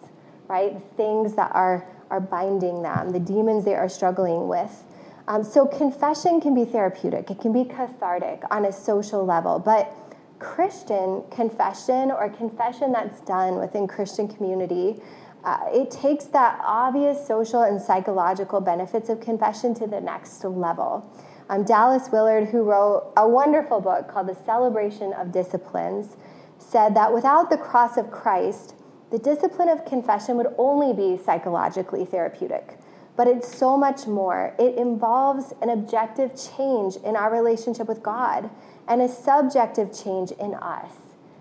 right? 0.47 0.73
The 0.73 0.95
things 0.95 1.35
that 1.35 1.51
are, 1.53 1.87
are 2.09 2.19
binding 2.19 2.81
them, 2.81 3.11
the 3.11 3.19
demons 3.19 3.65
they 3.65 3.75
are 3.75 3.89
struggling 3.89 4.47
with. 4.47 4.83
Um, 5.27 5.43
so, 5.43 5.67
confession 5.67 6.41
can 6.41 6.55
be 6.55 6.65
therapeutic, 6.65 7.29
it 7.29 7.39
can 7.39 7.53
be 7.53 7.63
cathartic 7.63 8.41
on 8.49 8.65
a 8.65 8.71
social 8.71 9.23
level, 9.23 9.59
but 9.59 9.93
Christian 10.39 11.23
confession 11.29 12.11
or 12.11 12.29
confession 12.29 12.91
that's 12.91 13.21
done 13.21 13.59
within 13.59 13.87
Christian 13.87 14.27
community, 14.27 15.01
uh, 15.43 15.59
it 15.67 15.91
takes 15.91 16.25
that 16.25 16.59
obvious 16.63 17.25
social 17.25 17.61
and 17.61 17.81
psychological 17.81 18.59
benefits 18.59 19.09
of 19.09 19.19
confession 19.19 19.73
to 19.75 19.87
the 19.87 20.01
next 20.01 20.43
level. 20.43 21.09
Um, 21.49 21.63
Dallas 21.63 22.09
Willard, 22.11 22.49
who 22.49 22.63
wrote 22.63 23.11
a 23.17 23.27
wonderful 23.27 23.81
book 23.81 24.07
called 24.07 24.27
The 24.27 24.35
Celebration 24.45 25.13
of 25.13 25.31
Disciplines, 25.31 26.17
said 26.57 26.95
that 26.95 27.13
without 27.13 27.49
the 27.49 27.57
cross 27.57 27.97
of 27.97 28.11
Christ, 28.11 28.75
the 29.11 29.17
discipline 29.17 29.69
of 29.69 29.85
confession 29.85 30.37
would 30.37 30.53
only 30.57 30.93
be 30.93 31.21
psychologically 31.21 32.05
therapeutic 32.05 32.77
but 33.19 33.27
it's 33.27 33.53
so 33.53 33.75
much 33.75 34.07
more. 34.07 34.55
It 34.57 34.77
involves 34.77 35.53
an 35.61 35.69
objective 35.69 36.31
change 36.55 36.95
in 37.03 37.17
our 37.17 37.29
relationship 37.29 37.85
with 37.85 38.01
God 38.01 38.49
and 38.89 39.01
a 39.01 39.07
subjective 39.07 39.93
change 39.93 40.31
in 40.31 40.55
us. 40.55 40.91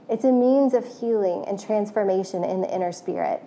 It's 0.09 0.25
a 0.25 0.33
means 0.33 0.75
of 0.75 1.01
healing 1.01 1.45
and 1.49 1.59
transformation 1.59 2.45
in 2.45 2.61
the 2.61 2.73
inner 2.73 2.93
spirit. 2.93 3.43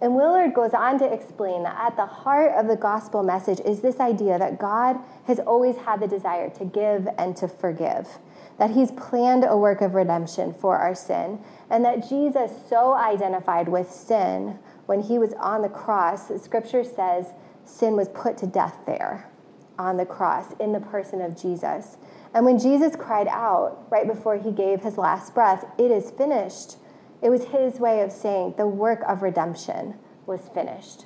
And 0.00 0.16
Willard 0.16 0.52
goes 0.52 0.74
on 0.74 0.98
to 0.98 1.12
explain 1.12 1.62
that 1.62 1.78
at 1.78 1.96
the 1.96 2.04
heart 2.04 2.52
of 2.52 2.66
the 2.66 2.76
gospel 2.76 3.22
message 3.22 3.60
is 3.60 3.80
this 3.80 4.00
idea 4.00 4.38
that 4.38 4.58
God 4.58 4.98
has 5.26 5.38
always 5.38 5.76
had 5.76 6.00
the 6.00 6.08
desire 6.08 6.50
to 6.50 6.64
give 6.64 7.08
and 7.16 7.36
to 7.36 7.48
forgive, 7.48 8.18
that 8.58 8.72
He's 8.72 8.90
planned 8.92 9.44
a 9.44 9.56
work 9.56 9.80
of 9.80 9.94
redemption 9.94 10.52
for 10.52 10.76
our 10.76 10.94
sin, 10.94 11.38
and 11.70 11.84
that 11.84 12.08
Jesus 12.08 12.50
so 12.68 12.94
identified 12.94 13.68
with 13.68 13.90
sin 13.90 14.58
when 14.86 15.00
He 15.00 15.18
was 15.18 15.32
on 15.34 15.62
the 15.62 15.68
cross. 15.68 16.30
Scripture 16.42 16.84
says 16.84 17.32
sin 17.64 17.96
was 17.96 18.08
put 18.08 18.36
to 18.38 18.46
death 18.46 18.80
there 18.86 19.30
on 19.78 19.96
the 19.96 20.06
cross 20.06 20.52
in 20.60 20.72
the 20.72 20.80
person 20.80 21.20
of 21.22 21.40
Jesus. 21.40 21.96
And 22.34 22.44
when 22.44 22.58
Jesus 22.58 22.96
cried 22.96 23.28
out 23.28 23.86
right 23.90 24.06
before 24.06 24.36
he 24.36 24.50
gave 24.50 24.82
his 24.82 24.98
last 24.98 25.34
breath, 25.34 25.64
It 25.78 25.90
is 25.90 26.10
finished, 26.10 26.76
it 27.22 27.30
was 27.30 27.44
his 27.44 27.80
way 27.80 28.02
of 28.02 28.12
saying 28.12 28.54
the 28.58 28.66
work 28.66 29.02
of 29.08 29.22
redemption 29.22 29.94
was 30.26 30.50
finished. 30.52 31.04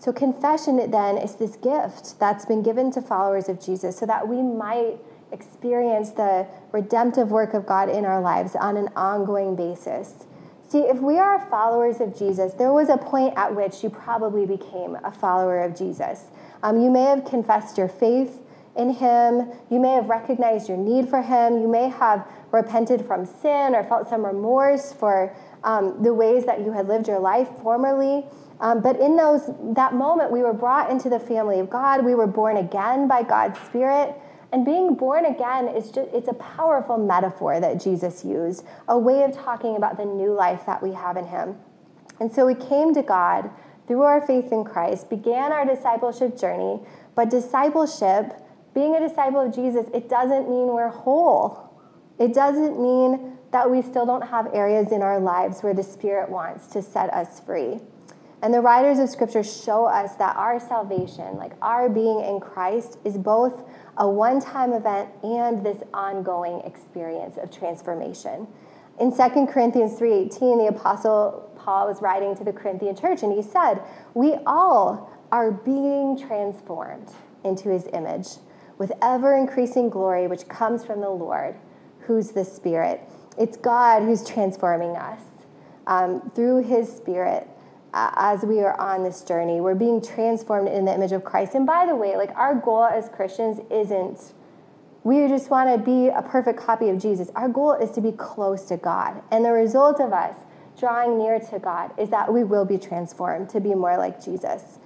So, 0.00 0.12
confession 0.12 0.90
then 0.90 1.18
is 1.18 1.36
this 1.36 1.56
gift 1.56 2.18
that's 2.18 2.46
been 2.46 2.62
given 2.62 2.90
to 2.92 3.02
followers 3.02 3.48
of 3.48 3.60
Jesus 3.60 3.98
so 3.98 4.06
that 4.06 4.26
we 4.28 4.42
might 4.42 4.98
experience 5.30 6.10
the 6.10 6.46
redemptive 6.72 7.30
work 7.30 7.54
of 7.54 7.66
God 7.66 7.88
in 7.88 8.04
our 8.04 8.20
lives 8.20 8.56
on 8.56 8.76
an 8.76 8.88
ongoing 8.96 9.54
basis. 9.54 10.26
See, 10.68 10.80
if 10.80 11.00
we 11.00 11.18
are 11.18 11.40
followers 11.50 12.00
of 12.00 12.16
Jesus, 12.16 12.54
there 12.54 12.72
was 12.72 12.88
a 12.88 12.96
point 12.96 13.34
at 13.36 13.54
which 13.54 13.82
you 13.82 13.90
probably 13.90 14.46
became 14.46 14.96
a 15.04 15.10
follower 15.10 15.62
of 15.62 15.76
Jesus. 15.76 16.26
Um, 16.62 16.80
you 16.80 16.90
may 16.90 17.02
have 17.04 17.24
confessed 17.24 17.76
your 17.76 17.88
faith 17.88 18.40
in 18.80 18.94
Him, 18.94 19.52
you 19.70 19.78
may 19.78 19.92
have 19.92 20.08
recognized 20.08 20.68
your 20.68 20.78
need 20.78 21.08
for 21.08 21.22
Him, 21.22 21.60
you 21.60 21.68
may 21.68 21.88
have 21.88 22.26
repented 22.50 23.04
from 23.04 23.26
sin 23.26 23.74
or 23.74 23.84
felt 23.84 24.08
some 24.08 24.24
remorse 24.24 24.92
for 24.92 25.34
um, 25.62 26.02
the 26.02 26.14
ways 26.14 26.46
that 26.46 26.60
you 26.60 26.72
had 26.72 26.88
lived 26.88 27.06
your 27.06 27.20
life 27.20 27.48
formerly. 27.62 28.24
Um, 28.60 28.82
but 28.82 28.98
in 29.00 29.16
those 29.16 29.50
that 29.74 29.94
moment, 29.94 30.30
we 30.30 30.42
were 30.42 30.52
brought 30.52 30.90
into 30.90 31.08
the 31.08 31.18
family 31.18 31.60
of 31.60 31.70
God. 31.70 32.04
We 32.04 32.14
were 32.14 32.26
born 32.26 32.56
again 32.56 33.08
by 33.08 33.22
God's 33.22 33.58
Spirit. 33.60 34.14
And 34.52 34.64
being 34.64 34.94
born 34.94 35.24
again 35.24 35.68
is 35.68 35.90
just 35.90 36.10
it's 36.12 36.28
a 36.28 36.34
powerful 36.34 36.98
metaphor 36.98 37.60
that 37.60 37.80
Jesus 37.80 38.24
used, 38.24 38.64
a 38.88 38.98
way 38.98 39.22
of 39.22 39.32
talking 39.32 39.76
about 39.76 39.96
the 39.96 40.04
new 40.04 40.32
life 40.32 40.66
that 40.66 40.82
we 40.82 40.92
have 40.92 41.16
in 41.16 41.26
him. 41.26 41.56
And 42.18 42.32
so 42.32 42.46
we 42.46 42.54
came 42.54 42.92
to 42.94 43.02
God 43.02 43.50
through 43.86 44.02
our 44.02 44.20
faith 44.20 44.52
in 44.52 44.64
Christ, 44.64 45.08
began 45.08 45.52
our 45.52 45.64
discipleship 45.64 46.38
journey, 46.38 46.80
but 47.14 47.30
discipleship, 47.30 48.34
being 48.74 48.94
a 48.94 49.00
disciple 49.00 49.40
of 49.40 49.54
Jesus, 49.54 49.86
it 49.92 50.08
doesn't 50.08 50.48
mean 50.48 50.68
we're 50.68 50.88
whole. 50.88 51.70
It 52.18 52.34
doesn't 52.34 52.80
mean 52.80 53.38
that 53.50 53.70
we 53.70 53.82
still 53.82 54.06
don't 54.06 54.28
have 54.28 54.48
areas 54.54 54.92
in 54.92 55.02
our 55.02 55.18
lives 55.18 55.62
where 55.62 55.74
the 55.74 55.82
Spirit 55.82 56.30
wants 56.30 56.68
to 56.68 56.82
set 56.82 57.12
us 57.12 57.40
free. 57.40 57.80
And 58.42 58.54
the 58.54 58.60
writers 58.60 58.98
of 58.98 59.10
Scripture 59.10 59.42
show 59.42 59.84
us 59.84 60.14
that 60.16 60.36
our 60.36 60.58
salvation, 60.60 61.36
like 61.36 61.52
our 61.60 61.88
being 61.88 62.20
in 62.20 62.40
Christ, 62.40 62.98
is 63.04 63.18
both 63.18 63.62
a 63.96 64.08
one 64.08 64.40
time 64.40 64.72
event 64.72 65.10
and 65.22 65.64
this 65.64 65.82
ongoing 65.92 66.60
experience 66.60 67.36
of 67.36 67.50
transformation. 67.50 68.46
In 68.98 69.12
2 69.12 69.46
Corinthians 69.46 69.98
3:18, 69.98 70.58
the 70.58 70.68
apostle 70.68 71.50
Paul 71.56 71.86
was 71.86 72.00
writing 72.00 72.34
to 72.36 72.44
the 72.44 72.52
Corinthian 72.52 72.96
church 72.96 73.22
and 73.22 73.32
he 73.32 73.42
said, 73.42 73.82
"We 74.14 74.36
all 74.46 75.10
are 75.30 75.50
being 75.50 76.16
transformed 76.16 77.10
into 77.44 77.68
his 77.68 77.86
image 77.92 78.38
with 78.80 78.90
ever 79.00 79.36
increasing 79.36 79.88
glory 79.88 80.26
which 80.26 80.48
comes 80.48 80.84
from 80.84 81.00
the 81.00 81.10
Lord, 81.10 81.54
who's 82.00 82.32
the 82.32 82.44
Spirit." 82.44 83.00
It's 83.38 83.56
God 83.56 84.02
who's 84.02 84.26
transforming 84.26 84.96
us 84.96 85.22
um, 85.86 86.32
through 86.34 86.64
his 86.64 86.92
Spirit 86.92 87.46
as 87.94 88.42
we 88.42 88.60
are 88.60 88.78
on 88.80 89.04
this 89.04 89.22
journey. 89.22 89.60
We're 89.60 89.76
being 89.76 90.02
transformed 90.02 90.68
in 90.68 90.84
the 90.84 90.94
image 90.94 91.12
of 91.12 91.22
Christ. 91.24 91.54
And 91.54 91.64
by 91.64 91.86
the 91.86 91.94
way, 91.94 92.16
like 92.16 92.34
our 92.36 92.56
goal 92.56 92.84
as 92.84 93.08
Christians 93.08 93.60
isn't 93.70 94.32
we 95.02 95.26
just 95.28 95.50
want 95.50 95.70
to 95.70 95.82
be 95.82 96.08
a 96.08 96.22
perfect 96.22 96.60
copy 96.60 96.90
of 96.90 97.00
Jesus. 97.00 97.30
Our 97.34 97.48
goal 97.48 97.72
is 97.72 97.90
to 97.92 98.00
be 98.00 98.12
close 98.12 98.64
to 98.64 98.76
God. 98.76 99.22
And 99.30 99.44
the 99.44 99.52
result 99.52 99.98
of 99.98 100.12
us 100.12 100.36
drawing 100.78 101.18
near 101.18 101.40
to 101.40 101.58
God 101.58 101.92
is 101.98 102.10
that 102.10 102.32
we 102.32 102.44
will 102.44 102.64
be 102.64 102.76
transformed 102.76 103.48
to 103.50 103.60
be 103.60 103.74
more 103.74 103.96
like 103.96 104.22
Jesus. 104.22 104.78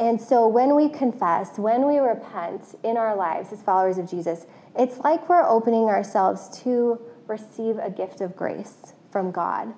And 0.00 0.20
so 0.20 0.46
when 0.46 0.76
we 0.76 0.88
confess, 0.88 1.58
when 1.58 1.86
we 1.86 1.98
repent 1.98 2.76
in 2.84 2.96
our 2.96 3.16
lives 3.16 3.52
as 3.52 3.62
followers 3.62 3.98
of 3.98 4.08
Jesus, 4.08 4.46
it's 4.78 4.98
like 4.98 5.28
we're 5.28 5.46
opening 5.48 5.84
ourselves 5.84 6.60
to 6.62 7.00
receive 7.26 7.78
a 7.78 7.90
gift 7.90 8.20
of 8.20 8.36
grace 8.36 8.94
from 9.10 9.30
God. 9.32 9.74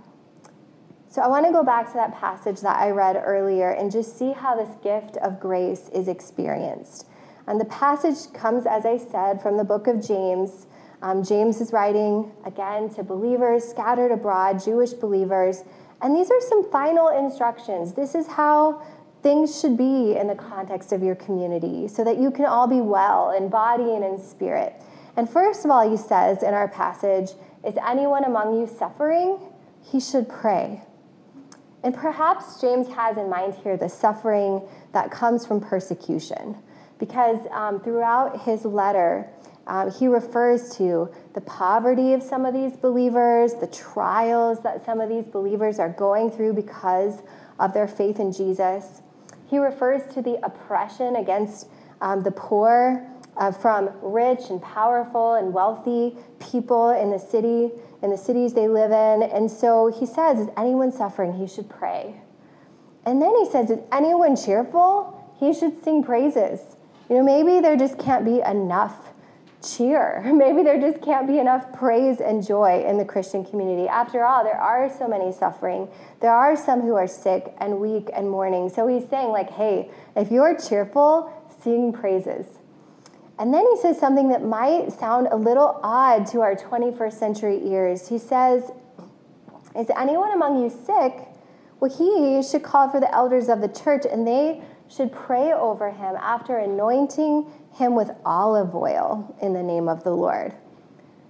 So 1.08 1.22
I 1.22 1.26
want 1.26 1.46
to 1.46 1.52
go 1.52 1.64
back 1.64 1.88
to 1.88 1.94
that 1.94 2.14
passage 2.14 2.60
that 2.60 2.76
I 2.76 2.90
read 2.90 3.16
earlier 3.16 3.70
and 3.70 3.90
just 3.90 4.16
see 4.16 4.32
how 4.32 4.54
this 4.54 4.76
gift 4.82 5.16
of 5.16 5.40
grace 5.40 5.88
is 5.88 6.06
experienced. 6.06 7.06
And 7.46 7.60
the 7.60 7.64
passage 7.64 8.32
comes, 8.32 8.64
as 8.64 8.86
I 8.86 8.96
said, 8.96 9.42
from 9.42 9.56
the 9.56 9.64
book 9.64 9.88
of 9.88 10.06
James. 10.06 10.66
Um, 11.02 11.24
James 11.24 11.60
is 11.60 11.72
writing 11.72 12.30
again 12.44 12.90
to 12.90 13.02
believers 13.02 13.64
scattered 13.64 14.12
abroad, 14.12 14.62
Jewish 14.62 14.92
believers. 14.92 15.64
And 16.00 16.14
these 16.14 16.30
are 16.30 16.40
some 16.42 16.70
final 16.70 17.08
instructions. 17.08 17.94
This 17.94 18.14
is 18.14 18.28
how 18.28 18.80
things 19.22 19.60
should 19.60 19.76
be 19.76 20.16
in 20.16 20.26
the 20.26 20.34
context 20.34 20.92
of 20.92 21.02
your 21.02 21.14
community 21.14 21.88
so 21.88 22.04
that 22.04 22.18
you 22.18 22.30
can 22.30 22.46
all 22.46 22.66
be 22.66 22.80
well 22.80 23.30
in 23.30 23.48
body 23.48 23.94
and 23.94 24.04
in 24.04 24.18
spirit. 24.18 24.74
And 25.16 25.28
first 25.28 25.64
of 25.64 25.70
all, 25.70 25.88
he 25.88 25.96
says 25.96 26.42
in 26.42 26.54
our 26.54 26.68
passage, 26.68 27.30
Is 27.64 27.74
anyone 27.86 28.24
among 28.24 28.58
you 28.58 28.66
suffering? 28.66 29.38
He 29.82 30.00
should 30.00 30.28
pray. 30.28 30.82
And 31.82 31.94
perhaps 31.94 32.60
James 32.60 32.88
has 32.88 33.16
in 33.16 33.28
mind 33.28 33.54
here 33.62 33.76
the 33.76 33.88
suffering 33.88 34.62
that 34.92 35.10
comes 35.10 35.46
from 35.46 35.60
persecution, 35.60 36.56
because 36.98 37.38
um, 37.52 37.80
throughout 37.80 38.42
his 38.42 38.64
letter, 38.64 39.28
um, 39.66 39.90
he 39.90 40.06
refers 40.06 40.76
to 40.76 41.10
the 41.34 41.40
poverty 41.42 42.12
of 42.12 42.22
some 42.22 42.44
of 42.44 42.52
these 42.52 42.76
believers, 42.76 43.54
the 43.54 43.66
trials 43.66 44.62
that 44.62 44.84
some 44.84 45.00
of 45.00 45.08
these 45.08 45.24
believers 45.24 45.78
are 45.78 45.88
going 45.88 46.30
through 46.30 46.54
because 46.54 47.22
of 47.58 47.72
their 47.72 47.88
faith 47.88 48.18
in 48.20 48.32
Jesus. 48.32 49.02
He 49.50 49.58
refers 49.58 50.02
to 50.14 50.22
the 50.22 50.38
oppression 50.44 51.16
against 51.16 51.68
um, 52.00 52.22
the 52.22 52.30
poor 52.30 53.04
uh, 53.36 53.50
from 53.50 53.90
rich 54.00 54.48
and 54.48 54.62
powerful 54.62 55.34
and 55.34 55.52
wealthy 55.52 56.16
people 56.38 56.90
in 56.90 57.10
the 57.10 57.18
city 57.18 57.70
in 58.02 58.10
the 58.10 58.16
cities 58.16 58.54
they 58.54 58.68
live 58.68 58.92
in. 58.92 59.28
And 59.28 59.50
so 59.50 59.88
he 59.88 60.06
says, 60.06 60.38
Is 60.38 60.48
anyone 60.56 60.92
suffering? 60.92 61.34
He 61.34 61.46
should 61.46 61.68
pray. 61.68 62.14
And 63.04 63.20
then 63.20 63.34
he 63.36 63.50
says, 63.50 63.70
Is 63.70 63.80
anyone 63.92 64.36
cheerful? 64.36 65.16
He 65.38 65.52
should 65.52 65.82
sing 65.82 66.04
praises. 66.04 66.76
You 67.08 67.16
know, 67.16 67.22
maybe 67.24 67.60
there 67.60 67.76
just 67.76 67.98
can't 67.98 68.24
be 68.24 68.40
enough 68.40 69.09
cheer. 69.62 70.22
Maybe 70.34 70.62
there 70.62 70.80
just 70.80 71.02
can't 71.02 71.26
be 71.26 71.38
enough 71.38 71.72
praise 71.72 72.20
and 72.20 72.46
joy 72.46 72.84
in 72.86 72.98
the 72.98 73.04
Christian 73.04 73.44
community. 73.44 73.88
After 73.88 74.24
all, 74.24 74.44
there 74.44 74.60
are 74.60 74.90
so 74.90 75.06
many 75.06 75.32
suffering. 75.32 75.88
There 76.20 76.32
are 76.32 76.56
some 76.56 76.80
who 76.80 76.94
are 76.94 77.06
sick 77.06 77.54
and 77.58 77.80
weak 77.80 78.10
and 78.14 78.30
mourning. 78.30 78.68
So 78.68 78.86
he's 78.86 79.08
saying, 79.08 79.30
like, 79.30 79.50
hey, 79.50 79.90
if 80.16 80.30
you're 80.30 80.56
cheerful, 80.56 81.32
sing 81.62 81.92
praises. 81.92 82.58
And 83.38 83.54
then 83.54 83.66
he 83.70 83.80
says 83.80 83.98
something 83.98 84.28
that 84.28 84.44
might 84.44 84.92
sound 84.92 85.28
a 85.30 85.36
little 85.36 85.80
odd 85.82 86.26
to 86.28 86.42
our 86.42 86.54
21st 86.54 87.12
century 87.14 87.60
ears. 87.68 88.08
He 88.08 88.18
says, 88.18 88.70
Is 89.74 89.86
anyone 89.96 90.32
among 90.32 90.62
you 90.62 90.68
sick? 90.68 91.26
Well, 91.80 91.90
he 91.90 92.42
should 92.42 92.62
call 92.62 92.90
for 92.90 93.00
the 93.00 93.12
elders 93.14 93.48
of 93.48 93.62
the 93.62 93.68
church, 93.68 94.04
and 94.04 94.26
they 94.26 94.62
should 94.88 95.10
pray 95.10 95.52
over 95.52 95.90
him 95.90 96.16
after 96.16 96.58
anointing 96.58 97.50
him 97.74 97.94
with 97.94 98.10
olive 98.24 98.74
oil 98.74 99.34
in 99.40 99.52
the 99.52 99.62
name 99.62 99.88
of 99.88 100.04
the 100.04 100.10
Lord. 100.10 100.54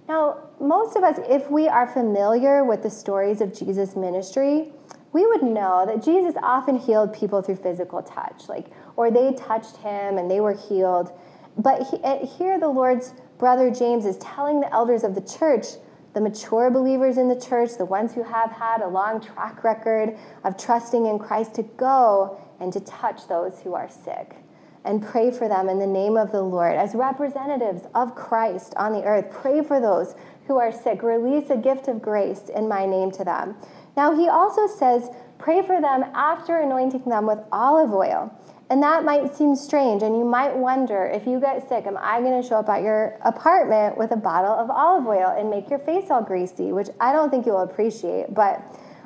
Now, 0.07 0.37
most 0.59 0.95
of 0.95 1.03
us, 1.03 1.19
if 1.29 1.49
we 1.49 1.67
are 1.67 1.87
familiar 1.87 2.63
with 2.63 2.83
the 2.83 2.89
stories 2.89 3.39
of 3.41 3.57
Jesus' 3.57 3.95
ministry, 3.95 4.73
we 5.13 5.25
would 5.25 5.43
know 5.43 5.85
that 5.85 6.03
Jesus 6.03 6.35
often 6.41 6.77
healed 6.77 7.13
people 7.13 7.41
through 7.41 7.57
physical 7.57 8.01
touch, 8.01 8.47
like, 8.47 8.67
or 8.95 9.11
they 9.11 9.33
touched 9.33 9.77
him 9.77 10.17
and 10.17 10.29
they 10.29 10.39
were 10.39 10.53
healed. 10.53 11.11
But 11.57 11.87
he, 11.87 11.97
eh, 12.03 12.25
here, 12.25 12.59
the 12.59 12.69
Lord's 12.69 13.13
brother 13.37 13.71
James 13.71 14.05
is 14.05 14.17
telling 14.17 14.61
the 14.61 14.73
elders 14.73 15.03
of 15.03 15.15
the 15.15 15.21
church, 15.21 15.65
the 16.13 16.21
mature 16.21 16.69
believers 16.69 17.17
in 17.17 17.29
the 17.29 17.39
church, 17.39 17.77
the 17.77 17.85
ones 17.85 18.13
who 18.13 18.23
have 18.23 18.51
had 18.51 18.81
a 18.81 18.87
long 18.87 19.21
track 19.21 19.63
record 19.63 20.17
of 20.43 20.57
trusting 20.57 21.05
in 21.05 21.19
Christ, 21.19 21.53
to 21.55 21.63
go 21.63 22.39
and 22.59 22.71
to 22.73 22.79
touch 22.79 23.27
those 23.27 23.61
who 23.61 23.73
are 23.73 23.89
sick 23.89 24.40
and 24.83 25.01
pray 25.03 25.31
for 25.31 25.47
them 25.47 25.69
in 25.69 25.79
the 25.79 25.87
name 25.87 26.17
of 26.17 26.31
the 26.31 26.41
Lord. 26.41 26.75
As 26.75 26.95
representatives 26.95 27.83
of 27.93 28.15
Christ 28.15 28.73
on 28.77 28.93
the 28.93 29.03
earth, 29.03 29.31
pray 29.31 29.61
for 29.61 29.79
those 29.79 30.15
who 30.47 30.57
are 30.57 30.71
sick. 30.71 31.03
Release 31.03 31.49
a 31.49 31.57
gift 31.57 31.87
of 31.87 32.01
grace 32.01 32.49
in 32.49 32.67
my 32.67 32.85
name 32.85 33.11
to 33.11 33.23
them. 33.23 33.55
Now, 33.95 34.15
he 34.15 34.27
also 34.27 34.67
says, 34.67 35.09
pray 35.37 35.61
for 35.61 35.81
them 35.81 36.03
after 36.13 36.57
anointing 36.57 37.03
them 37.05 37.27
with 37.27 37.39
olive 37.51 37.93
oil. 37.93 38.33
And 38.69 38.81
that 38.83 39.03
might 39.03 39.35
seem 39.35 39.53
strange, 39.53 40.01
and 40.01 40.17
you 40.17 40.23
might 40.23 40.55
wonder 40.55 41.05
if 41.05 41.27
you 41.27 41.41
get 41.41 41.67
sick, 41.67 41.85
am 41.85 41.97
I 41.97 42.21
going 42.21 42.41
to 42.41 42.47
show 42.47 42.55
up 42.55 42.69
at 42.69 42.81
your 42.83 43.17
apartment 43.21 43.97
with 43.97 44.11
a 44.11 44.15
bottle 44.15 44.53
of 44.53 44.69
olive 44.69 45.05
oil 45.05 45.35
and 45.37 45.49
make 45.49 45.69
your 45.69 45.79
face 45.79 46.09
all 46.09 46.23
greasy, 46.23 46.71
which 46.71 46.87
I 46.97 47.11
don't 47.11 47.29
think 47.29 47.45
you'll 47.45 47.63
appreciate. 47.63 48.33
But 48.33 48.63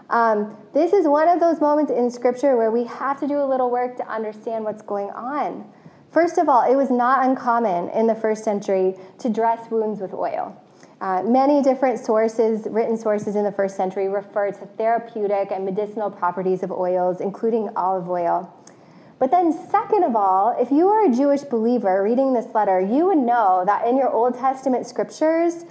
um, 0.09 0.55
this 0.73 0.93
is 0.93 1.07
one 1.07 1.27
of 1.27 1.39
those 1.39 1.59
moments 1.59 1.91
in 1.91 2.11
Scripture 2.11 2.55
where 2.57 2.71
we 2.71 2.83
have 2.85 3.19
to 3.19 3.27
do 3.27 3.39
a 3.39 3.45
little 3.45 3.71
work 3.71 3.97
to 3.97 4.07
understand 4.07 4.63
what's 4.63 4.81
going 4.81 5.09
on. 5.09 5.67
First 6.11 6.37
of 6.37 6.47
all, 6.47 6.61
it 6.69 6.75
was 6.75 6.89
not 6.89 7.25
uncommon 7.25 7.89
in 7.89 8.07
the 8.07 8.15
first 8.15 8.43
century 8.43 8.95
to 9.19 9.29
dress 9.29 9.69
wounds 9.69 9.99
with 9.99 10.13
oil. 10.13 10.55
Uh, 11.01 11.21
many 11.23 11.61
different 11.61 11.99
sources, 11.99 12.67
written 12.69 12.97
sources 12.97 13.35
in 13.35 13.43
the 13.43 13.51
first 13.51 13.75
century, 13.75 14.07
refer 14.07 14.51
to 14.51 14.65
therapeutic 14.77 15.51
and 15.51 15.65
medicinal 15.65 16.09
properties 16.09 16.63
of 16.63 16.71
oils, 16.71 17.19
including 17.19 17.69
olive 17.75 18.09
oil. 18.09 18.51
But 19.19 19.31
then, 19.31 19.51
second 19.69 20.03
of 20.03 20.15
all, 20.15 20.55
if 20.59 20.71
you 20.71 20.87
are 20.87 21.05
a 21.05 21.13
Jewish 21.13 21.41
believer 21.41 22.03
reading 22.03 22.33
this 22.33 22.47
letter, 22.53 22.79
you 22.79 23.07
would 23.07 23.17
know 23.17 23.63
that 23.65 23.87
in 23.87 23.97
your 23.97 24.09
Old 24.09 24.35
Testament 24.35 24.87
scriptures, 24.87 25.65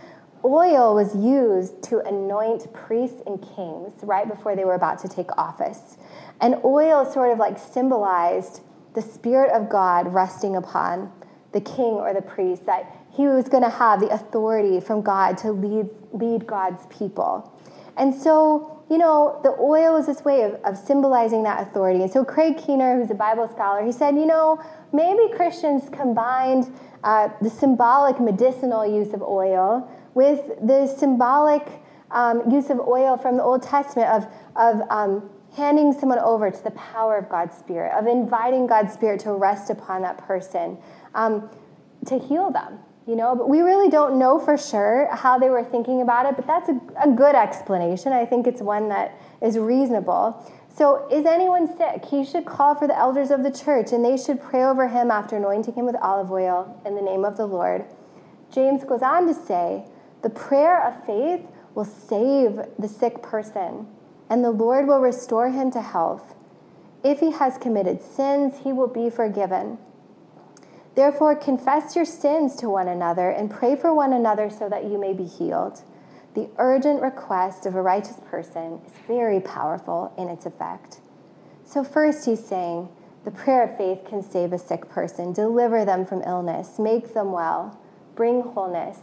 oil 0.45 0.95
was 0.95 1.15
used 1.17 1.83
to 1.85 2.01
anoint 2.01 2.73
priests 2.73 3.23
and 3.27 3.41
kings 3.57 3.93
right 4.03 4.29
before 4.29 4.55
they 4.55 4.65
were 4.65 4.75
about 4.75 4.99
to 5.01 5.09
take 5.09 5.37
office. 5.39 5.97
And 6.41 6.57
oil 6.65 7.11
sort 7.11 7.33
of 7.33 7.39
like 7.39 7.59
symbolized 7.59 8.61
the 8.95 9.03
Spirit 9.03 9.53
of 9.53 9.69
God 9.69 10.13
resting 10.13 10.57
upon 10.57 11.13
the 11.53 11.61
king 11.61 11.95
or 11.95 12.13
the 12.13 12.23
priest, 12.23 12.67
that 12.67 12.93
he 13.11 13.27
was 13.27 13.49
going 13.49 13.63
to 13.63 13.71
have 13.71 14.01
the 14.01 14.09
authority 14.09 14.81
from 14.81 15.03
God 15.03 15.39
to 15.39 15.53
lead, 15.53 15.89
lead 16.13 16.47
God's 16.47 16.85
people. 16.87 17.51
And 17.97 18.13
so, 18.13 18.83
you 18.91 18.99
know, 18.99 19.41
the 19.45 19.51
oil 19.61 19.97
is 19.97 20.07
this 20.07 20.25
way 20.25 20.43
of, 20.43 20.55
of 20.65 20.77
symbolizing 20.77 21.45
that 21.45 21.63
authority. 21.63 22.03
And 22.03 22.11
so, 22.11 22.25
Craig 22.25 22.59
Keener, 22.59 23.01
who's 23.01 23.11
a 23.11 23.15
Bible 23.15 23.47
scholar, 23.47 23.85
he 23.85 23.93
said, 23.93 24.17
you 24.17 24.27
know, 24.27 24.61
maybe 24.93 25.33
Christians 25.35 25.89
combined 25.91 26.73
uh, 27.05 27.29
the 27.41 27.51
symbolic 27.51 28.19
medicinal 28.19 28.85
use 28.85 29.15
of 29.15 29.23
oil 29.23 29.89
with 30.15 30.41
the 30.63 30.87
symbolic 30.87 31.81
um, 32.11 32.51
use 32.51 32.71
of 32.71 32.79
oil 32.81 33.17
from 33.17 33.37
the 33.37 33.43
Old 33.43 33.63
Testament 33.63 34.09
of, 34.09 34.27
of 34.57 34.89
um, 34.91 35.29
handing 35.57 35.93
someone 35.93 36.19
over 36.19 36.51
to 36.51 36.65
the 36.65 36.71
power 36.73 37.17
of 37.17 37.29
God's 37.29 37.57
Spirit, 37.57 37.93
of 37.93 38.07
inviting 38.07 38.67
God's 38.67 38.93
Spirit 38.93 39.21
to 39.21 39.33
rest 39.33 39.71
upon 39.71 40.03
that 40.03 40.19
person, 40.19 40.79
um, 41.15 41.51
to 42.07 42.19
heal 42.19 42.51
them. 42.51 42.79
You 43.07 43.17
know, 43.17 43.37
but 43.37 43.51
we 43.51 43.61
really 43.61 43.91
don't 43.91 44.19
know 44.19 44.39
for 44.39 44.57
sure 44.57 45.15
how 45.15 45.39
they 45.39 45.51
were 45.51 45.63
thinking 45.63 46.01
about 46.01 46.25
it, 46.25 46.37
but 46.37 46.47
that's 46.47 46.71
a, 46.71 46.81
a 47.03 47.11
good 47.11 47.35
explanation. 47.35 48.15
I 48.15 48.25
think 48.25 48.47
it's 48.47 48.63
one 48.63 48.89
that 48.89 49.21
is 49.43 49.59
reasonable. 49.59 50.43
So, 50.75 51.07
is 51.09 51.27
anyone 51.27 51.69
sick? 51.77 52.07
He 52.07 52.25
should 52.25 52.47
call 52.47 52.75
for 52.75 52.87
the 52.87 52.97
elders 52.99 53.31
of 53.31 53.43
the 53.43 53.51
church, 53.51 53.93
and 53.93 54.03
they 54.03 54.17
should 54.17 54.41
pray 54.41 54.65
over 54.65 54.89
him 54.89 55.11
after 55.11 55.37
anointing 55.37 55.75
him 55.75 55.85
with 55.85 55.97
olive 55.97 56.33
oil 56.33 56.81
in 56.87 56.95
the 56.95 57.03
name 57.03 57.27
of 57.27 57.37
the 57.37 57.47
Lord. 57.47 57.85
James 58.51 58.85
goes 58.85 59.03
on 59.03 59.27
to 59.27 59.35
say, 59.35 59.85
the 60.25 60.31
prayer 60.31 60.83
of 60.83 61.05
faith 61.05 61.47
will 61.75 61.85
save 61.85 62.59
the 62.79 62.89
sick 62.89 63.21
person, 63.21 63.87
and 64.31 64.43
the 64.43 64.51
Lord 64.51 64.89
will 64.89 65.01
restore 65.01 65.51
him 65.51 65.71
to 65.73 65.83
health. 65.83 66.35
If 67.05 67.21
he 67.21 67.33
has 67.33 67.59
committed 67.59 68.01
sins, 68.03 68.61
he 68.65 68.73
will 68.73 68.89
be 68.89 69.11
forgiven. 69.11 69.77
Therefore, 70.95 71.37
confess 71.37 71.95
your 71.95 72.07
sins 72.07 72.57
to 72.57 72.71
one 72.71 72.89
another 72.89 73.29
and 73.29 73.51
pray 73.51 73.77
for 73.77 73.93
one 73.93 74.15
another 74.15 74.49
so 74.49 74.67
that 74.71 74.85
you 74.85 74.97
may 74.97 75.13
be 75.13 75.27
healed. 75.27 75.83
The 76.33 76.49
urgent 76.57 77.03
request 77.03 77.67
of 77.67 77.75
a 77.75 77.83
righteous 77.83 78.19
person 78.25 78.81
is 78.87 78.93
very 79.07 79.41
powerful 79.41 80.15
in 80.17 80.31
its 80.31 80.47
effect. 80.47 81.01
So, 81.67 81.85
first, 81.85 82.25
he's 82.25 82.43
saying 82.43 82.89
the 83.27 83.31
prayer 83.31 83.65
of 83.65 83.77
faith 83.77 84.07
can 84.09 84.23
save 84.23 84.55
a 84.55 84.59
sick 84.59 84.89
person, 84.89 85.35
deliver 85.35 85.85
them 85.85 86.07
from 86.07 86.23
illness, 86.23 86.79
make 86.79 87.13
them 87.13 87.31
well, 87.31 87.79
bring 88.15 88.41
wholeness. 88.41 89.01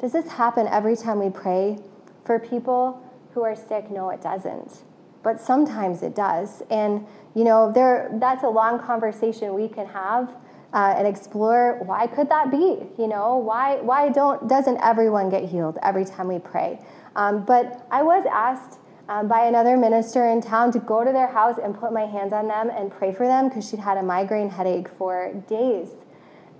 Does 0.00 0.12
this 0.12 0.28
happen 0.28 0.66
every 0.68 0.96
time 0.96 1.18
we 1.18 1.30
pray 1.30 1.78
for 2.24 2.38
people 2.38 3.02
who 3.32 3.42
are 3.42 3.56
sick? 3.56 3.90
No, 3.90 4.10
it 4.10 4.20
doesn't. 4.20 4.82
But 5.22 5.40
sometimes 5.40 6.02
it 6.02 6.14
does. 6.14 6.62
And, 6.70 7.06
you 7.34 7.44
know, 7.44 7.72
there, 7.72 8.10
that's 8.14 8.44
a 8.44 8.48
long 8.48 8.78
conversation 8.78 9.54
we 9.54 9.68
can 9.68 9.86
have 9.86 10.34
uh, 10.72 10.94
and 10.98 11.06
explore 11.06 11.80
why 11.84 12.06
could 12.06 12.28
that 12.28 12.50
be? 12.50 12.78
You 12.98 13.06
know, 13.06 13.36
why, 13.36 13.76
why 13.76 14.08
don't, 14.10 14.48
doesn't 14.48 14.78
everyone 14.78 15.30
get 15.30 15.48
healed 15.48 15.78
every 15.82 16.04
time 16.04 16.28
we 16.28 16.40
pray? 16.40 16.80
Um, 17.16 17.44
but 17.44 17.86
I 17.90 18.02
was 18.02 18.26
asked 18.30 18.80
um, 19.08 19.28
by 19.28 19.46
another 19.46 19.76
minister 19.76 20.28
in 20.28 20.40
town 20.40 20.72
to 20.72 20.80
go 20.80 21.04
to 21.04 21.12
their 21.12 21.28
house 21.28 21.58
and 21.62 21.78
put 21.78 21.92
my 21.92 22.06
hands 22.06 22.32
on 22.32 22.48
them 22.48 22.70
and 22.70 22.90
pray 22.90 23.12
for 23.12 23.26
them 23.26 23.48
because 23.48 23.68
she'd 23.68 23.80
had 23.80 23.96
a 23.98 24.02
migraine 24.02 24.50
headache 24.50 24.88
for 24.88 25.32
days. 25.48 25.90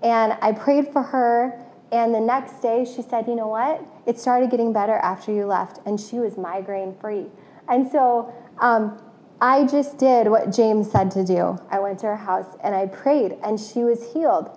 And 0.03 0.37
I 0.40 0.53
prayed 0.53 0.92
for 0.92 1.03
her 1.03 1.61
and 1.92 2.14
the 2.14 2.20
next 2.20 2.61
day, 2.61 2.85
she 2.85 3.03
said, 3.03 3.27
You 3.27 3.37
know 3.37 3.49
what? 3.49 3.85
It 4.07 4.18
started 4.18 4.51
getting 4.51 4.73
better 4.73 4.97
after 4.97 5.33
you 5.33 5.47
left, 5.47 5.81
and 5.87 6.01
she 6.01 6.18
was 6.18 6.37
migraine 6.37 6.94
free. 7.01 7.27
And 7.68 7.90
so 7.90 8.33
um, 8.59 9.01
I 9.40 9.66
just 9.66 9.99
did 9.99 10.29
what 10.29 10.53
James 10.53 10.90
said 10.90 11.11
to 11.12 11.25
do. 11.25 11.59
I 11.70 11.79
went 11.79 11.99
to 12.01 12.07
her 12.07 12.16
house 12.16 12.57
and 12.62 12.75
I 12.75 12.87
prayed, 12.87 13.37
and 13.42 13.59
she 13.59 13.85
was 13.85 14.12
healed. 14.12 14.51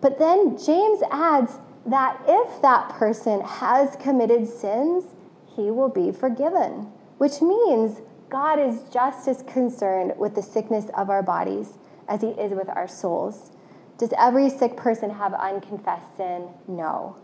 But 0.00 0.18
then 0.18 0.58
James 0.58 1.00
adds 1.10 1.58
that 1.86 2.20
if 2.26 2.62
that 2.62 2.90
person 2.90 3.40
has 3.40 3.96
committed 3.96 4.48
sins, 4.48 5.14
he 5.56 5.70
will 5.70 5.88
be 5.88 6.12
forgiven, 6.12 6.92
which 7.18 7.40
means 7.40 8.00
God 8.28 8.58
is 8.58 8.84
just 8.92 9.28
as 9.28 9.42
concerned 9.42 10.14
with 10.16 10.34
the 10.34 10.42
sickness 10.42 10.86
of 10.96 11.10
our 11.10 11.22
bodies 11.22 11.78
as 12.08 12.22
he 12.22 12.28
is 12.28 12.52
with 12.52 12.68
our 12.68 12.88
souls. 12.88 13.50
Does 13.98 14.12
every 14.18 14.50
sick 14.50 14.76
person 14.76 15.10
have 15.10 15.34
unconfessed 15.34 16.16
sin? 16.16 16.48
No. 16.66 17.16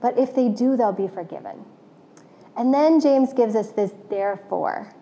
But 0.00 0.18
if 0.18 0.34
they 0.34 0.48
do, 0.48 0.76
they'll 0.76 0.92
be 0.92 1.08
forgiven. 1.08 1.64
And 2.56 2.72
then 2.72 3.00
James 3.00 3.32
gives 3.32 3.54
us 3.54 3.72
this 3.72 3.92
therefore. 4.08 4.92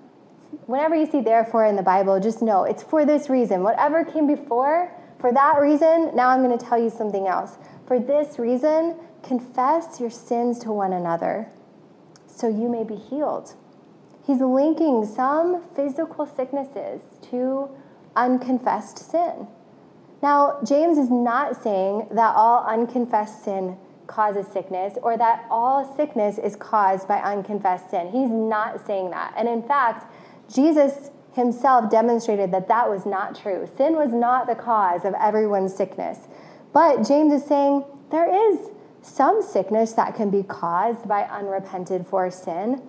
Whenever 0.66 0.94
you 0.94 1.06
see 1.06 1.20
therefore 1.20 1.66
in 1.66 1.76
the 1.76 1.82
Bible, 1.82 2.20
just 2.20 2.42
know 2.42 2.64
it's 2.64 2.82
for 2.82 3.04
this 3.04 3.28
reason. 3.28 3.62
Whatever 3.62 4.04
came 4.04 4.26
before, 4.26 4.90
for 5.18 5.32
that 5.32 5.60
reason, 5.60 6.14
now 6.14 6.28
I'm 6.28 6.42
going 6.42 6.56
to 6.56 6.64
tell 6.64 6.80
you 6.80 6.90
something 6.90 7.26
else. 7.26 7.58
For 7.86 7.98
this 7.98 8.38
reason, 8.38 8.96
confess 9.22 10.00
your 10.00 10.10
sins 10.10 10.58
to 10.60 10.72
one 10.72 10.92
another 10.92 11.50
so 12.26 12.48
you 12.48 12.68
may 12.68 12.84
be 12.84 12.94
healed. 12.94 13.54
He's 14.24 14.40
linking 14.40 15.04
some 15.06 15.64
physical 15.74 16.26
sicknesses 16.26 17.02
to 17.30 17.70
unconfessed 18.14 18.98
sin. 18.98 19.48
Now, 20.22 20.58
James 20.64 20.98
is 20.98 21.10
not 21.10 21.62
saying 21.62 22.08
that 22.10 22.34
all 22.34 22.64
unconfessed 22.64 23.44
sin 23.44 23.76
causes 24.06 24.46
sickness 24.48 24.94
or 25.02 25.16
that 25.16 25.46
all 25.50 25.94
sickness 25.96 26.38
is 26.38 26.56
caused 26.56 27.06
by 27.06 27.18
unconfessed 27.18 27.90
sin. 27.90 28.10
He's 28.10 28.30
not 28.30 28.84
saying 28.86 29.10
that. 29.10 29.34
And 29.36 29.48
in 29.48 29.62
fact, 29.62 30.12
Jesus 30.52 31.10
himself 31.32 31.90
demonstrated 31.90 32.50
that 32.52 32.68
that 32.68 32.90
was 32.90 33.06
not 33.06 33.38
true. 33.40 33.68
Sin 33.76 33.94
was 33.94 34.12
not 34.12 34.46
the 34.46 34.56
cause 34.56 35.04
of 35.04 35.14
everyone's 35.14 35.74
sickness. 35.74 36.26
But 36.72 37.06
James 37.06 37.32
is 37.32 37.44
saying 37.44 37.84
there 38.10 38.52
is 38.52 38.70
some 39.02 39.42
sickness 39.42 39.92
that 39.92 40.16
can 40.16 40.30
be 40.30 40.42
caused 40.42 41.06
by 41.06 41.22
unrepented 41.24 42.06
for 42.06 42.30
sin. 42.30 42.82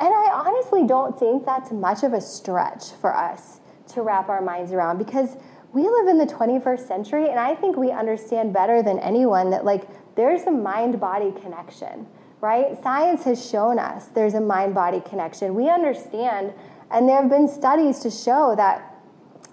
And 0.00 0.14
I 0.14 0.30
honestly 0.46 0.86
don't 0.86 1.18
think 1.18 1.46
that's 1.46 1.72
much 1.72 2.02
of 2.02 2.12
a 2.12 2.20
stretch 2.20 2.92
for 3.00 3.16
us 3.16 3.60
to 3.94 4.02
wrap 4.02 4.28
our 4.28 4.42
minds 4.42 4.72
around 4.72 4.98
because 4.98 5.36
we 5.72 5.82
live 5.82 6.08
in 6.08 6.18
the 6.18 6.26
21st 6.26 6.86
century 6.86 7.28
and 7.28 7.38
i 7.38 7.54
think 7.54 7.76
we 7.76 7.90
understand 7.90 8.52
better 8.52 8.82
than 8.82 8.98
anyone 8.98 9.50
that 9.50 9.64
like 9.64 9.88
there's 10.14 10.42
a 10.42 10.50
mind 10.50 10.98
body 11.00 11.32
connection 11.40 12.06
right 12.40 12.80
science 12.82 13.24
has 13.24 13.48
shown 13.48 13.78
us 13.78 14.06
there's 14.08 14.34
a 14.34 14.40
mind 14.40 14.74
body 14.74 15.00
connection 15.00 15.54
we 15.54 15.68
understand 15.68 16.52
and 16.90 17.08
there 17.08 17.20
have 17.20 17.30
been 17.30 17.48
studies 17.48 17.98
to 17.98 18.10
show 18.10 18.54
that 18.56 18.94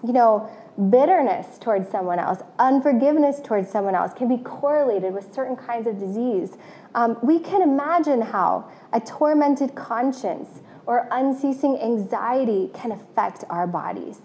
you 0.04 0.12
know 0.12 0.48
bitterness 0.90 1.58
towards 1.58 1.88
someone 1.88 2.18
else, 2.18 2.42
unforgiveness 2.58 3.40
towards 3.42 3.70
someone 3.70 3.94
else 3.94 4.12
can 4.12 4.28
be 4.28 4.36
correlated 4.38 5.12
with 5.12 5.32
certain 5.32 5.56
kinds 5.56 5.86
of 5.86 5.98
disease. 5.98 6.56
Um, 6.94 7.18
we 7.22 7.38
can 7.38 7.62
imagine 7.62 8.20
how 8.20 8.70
a 8.92 9.00
tormented 9.00 9.74
conscience 9.74 10.60
or 10.84 11.08
unceasing 11.10 11.78
anxiety 11.80 12.70
can 12.74 12.92
affect 12.92 13.44
our 13.48 13.66
bodies. 13.66 14.20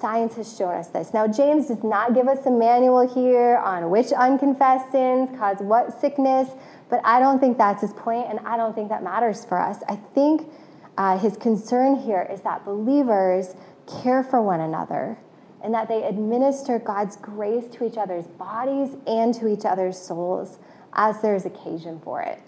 Science 0.00 0.36
has 0.36 0.56
shown 0.56 0.74
us 0.74 0.88
this. 0.88 1.12
Now, 1.12 1.26
James 1.26 1.66
does 1.66 1.82
not 1.82 2.14
give 2.14 2.28
us 2.28 2.46
a 2.46 2.50
manual 2.50 3.12
here 3.12 3.56
on 3.56 3.90
which 3.90 4.12
unconfessed 4.12 4.92
sins 4.92 5.28
cause 5.36 5.56
what 5.58 6.00
sickness, 6.00 6.48
but 6.88 7.00
I 7.04 7.18
don't 7.18 7.40
think 7.40 7.58
that's 7.58 7.82
his 7.82 7.92
point, 7.94 8.26
and 8.28 8.38
I 8.46 8.56
don't 8.56 8.74
think 8.74 8.90
that 8.90 9.02
matters 9.02 9.44
for 9.44 9.58
us. 9.58 9.82
I 9.88 9.96
think 9.96 10.48
uh, 10.96 11.18
his 11.18 11.36
concern 11.36 11.96
here 11.96 12.28
is 12.30 12.42
that 12.42 12.64
believers 12.64 13.54
care 14.02 14.22
for 14.22 14.40
one 14.40 14.60
another 14.60 15.18
and 15.62 15.74
that 15.74 15.88
they 15.88 16.04
administer 16.04 16.78
God's 16.78 17.16
grace 17.16 17.68
to 17.70 17.84
each 17.84 17.96
other's 17.96 18.26
bodies 18.26 18.96
and 19.06 19.34
to 19.34 19.48
each 19.48 19.64
other's 19.64 19.98
souls 19.98 20.58
as 20.92 21.20
there's 21.22 21.44
occasion 21.44 22.00
for 22.00 22.22
it. 22.22 22.40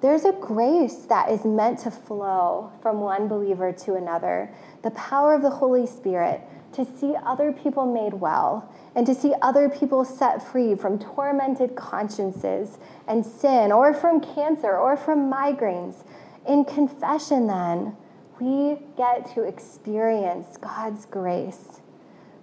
There's 0.00 0.24
a 0.24 0.32
grace 0.32 0.96
that 1.10 1.30
is 1.30 1.44
meant 1.44 1.80
to 1.80 1.90
flow 1.90 2.72
from 2.80 3.00
one 3.00 3.28
believer 3.28 3.70
to 3.84 3.94
another, 3.96 4.50
the 4.82 4.90
power 4.92 5.34
of 5.34 5.42
the 5.42 5.50
Holy 5.50 5.86
Spirit 5.86 6.40
to 6.72 6.84
see 6.84 7.14
other 7.24 7.52
people 7.52 7.86
made 7.86 8.14
well 8.14 8.72
and 8.94 9.06
to 9.06 9.14
see 9.14 9.34
other 9.42 9.68
people 9.68 10.04
set 10.04 10.42
free 10.42 10.74
from 10.74 10.98
tormented 10.98 11.74
consciences 11.76 12.78
and 13.06 13.24
sin 13.24 13.72
or 13.72 13.92
from 13.92 14.20
cancer 14.20 14.76
or 14.76 14.96
from 14.96 15.30
migraines. 15.30 16.04
In 16.46 16.64
confession, 16.64 17.46
then, 17.46 17.96
we 18.40 18.78
get 18.96 19.32
to 19.34 19.42
experience 19.42 20.56
God's 20.56 21.06
grace. 21.06 21.80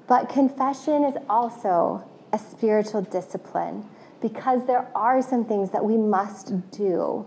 But 0.07 0.29
confession 0.29 1.03
is 1.03 1.15
also 1.29 2.07
a 2.31 2.37
spiritual 2.37 3.01
discipline 3.01 3.89
because 4.21 4.65
there 4.65 4.89
are 4.95 5.21
some 5.21 5.45
things 5.45 5.71
that 5.71 5.83
we 5.83 5.97
must 5.97 6.69
do 6.71 7.25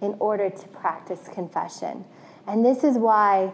in 0.00 0.14
order 0.18 0.48
to 0.50 0.68
practice 0.68 1.28
confession. 1.32 2.04
And 2.46 2.64
this 2.64 2.84
is 2.84 2.96
why 2.96 3.52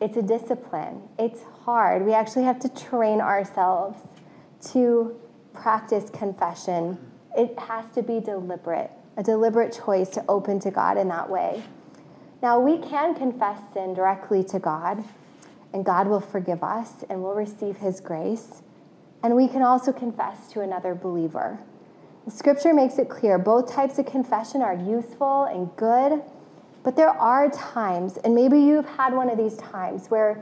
it's 0.00 0.16
a 0.16 0.22
discipline. 0.22 1.02
It's 1.18 1.40
hard. 1.66 2.06
We 2.06 2.14
actually 2.14 2.44
have 2.44 2.60
to 2.60 2.68
train 2.68 3.20
ourselves 3.20 3.98
to 4.70 5.16
practice 5.52 6.08
confession. 6.10 6.96
It 7.36 7.58
has 7.58 7.90
to 7.96 8.02
be 8.02 8.20
deliberate, 8.20 8.92
a 9.16 9.24
deliberate 9.24 9.76
choice 9.84 10.08
to 10.10 10.24
open 10.28 10.60
to 10.60 10.70
God 10.70 10.96
in 10.96 11.08
that 11.08 11.28
way. 11.28 11.64
Now, 12.40 12.60
we 12.60 12.78
can 12.78 13.16
confess 13.16 13.58
sin 13.74 13.94
directly 13.94 14.44
to 14.44 14.60
God, 14.60 15.02
and 15.72 15.84
God 15.84 16.06
will 16.06 16.20
forgive 16.20 16.62
us 16.62 17.04
and 17.10 17.20
we'll 17.20 17.34
receive 17.34 17.78
His 17.78 17.98
grace. 17.98 18.62
And 19.24 19.34
we 19.34 19.48
can 19.48 19.62
also 19.62 19.92
confess 19.92 20.52
to 20.52 20.60
another 20.60 20.94
believer. 20.94 21.58
The 22.26 22.30
scripture 22.30 22.74
makes 22.74 22.96
it 22.98 23.08
clear 23.08 23.38
both 23.38 23.72
types 23.72 23.98
of 23.98 24.06
confession 24.06 24.62
are 24.62 24.74
useful 24.74 25.44
and 25.44 25.74
good, 25.74 26.22
but 26.84 26.94
there 26.94 27.10
are 27.10 27.50
times, 27.50 28.18
and 28.18 28.36
maybe 28.36 28.60
you've 28.60 28.86
had 28.86 29.12
one 29.14 29.28
of 29.28 29.36
these 29.36 29.56
times 29.56 30.06
where 30.08 30.40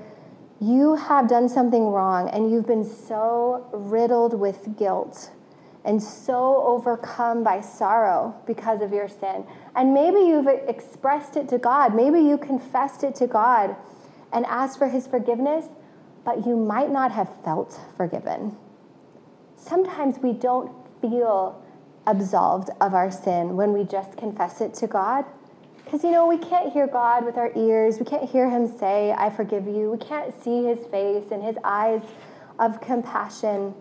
you 0.61 0.95
have 0.95 1.29
done 1.29 1.49
something 1.49 1.89
wrong 1.89 2.29
and 2.29 2.51
you've 2.51 2.67
been 2.67 2.85
so 2.85 3.67
riddled 3.73 4.39
with 4.39 4.77
guilt 4.79 5.31
and 5.85 6.03
so 6.03 6.63
overcome 6.65 7.45
by 7.45 7.61
sorrow 7.61 8.35
because 8.47 8.81
of 8.81 8.93
your 8.93 9.09
sin. 9.09 9.45
And 9.77 9.93
maybe 9.93 10.21
you've 10.21 10.47
expressed 10.47 11.37
it 11.37 11.49
to 11.51 11.59
God, 11.59 11.95
maybe 11.95 12.21
you 12.21 12.39
confessed 12.39 13.05
it 13.05 13.15
to 13.17 13.27
God 13.27 13.77
and 14.33 14.47
asked 14.47 14.79
for 14.79 14.89
his 14.89 15.07
forgiveness, 15.07 15.67
but 16.25 16.47
you 16.47 16.57
might 16.57 16.91
not 16.91 17.13
have 17.13 17.31
felt 17.45 17.79
forgiven. 17.97 18.57
Sometimes 19.57 20.19
we 20.19 20.33
don't 20.33 20.73
feel 21.01 21.63
absolved 22.07 22.71
of 22.81 22.95
our 22.95 23.11
sin 23.11 23.57
when 23.57 23.73
we 23.73 23.85
just 23.85 24.17
confess 24.17 24.61
it 24.61 24.75
to 24.75 24.87
God. 24.87 25.25
Because, 25.95 26.07
you 26.07 26.11
know, 26.11 26.27
we 26.27 26.39
can't 26.39 26.73
hear 26.73 26.89
God 26.89 27.25
with 27.25 27.37
our 27.37 27.53
ears. 27.55 28.01
We 28.01 28.05
can't 28.05 28.29
hear 28.29 28.51
Him 28.51 28.67
say, 28.67 29.15
I 29.17 29.31
forgive 29.31 29.69
you. 29.69 29.93
We 29.93 29.99
can't 29.99 30.35
see 30.43 30.65
His 30.65 30.85
face 30.87 31.31
and 31.31 31.41
His 31.41 31.55
eyes 31.63 32.03
of 32.59 32.81
compassion. 32.81 33.75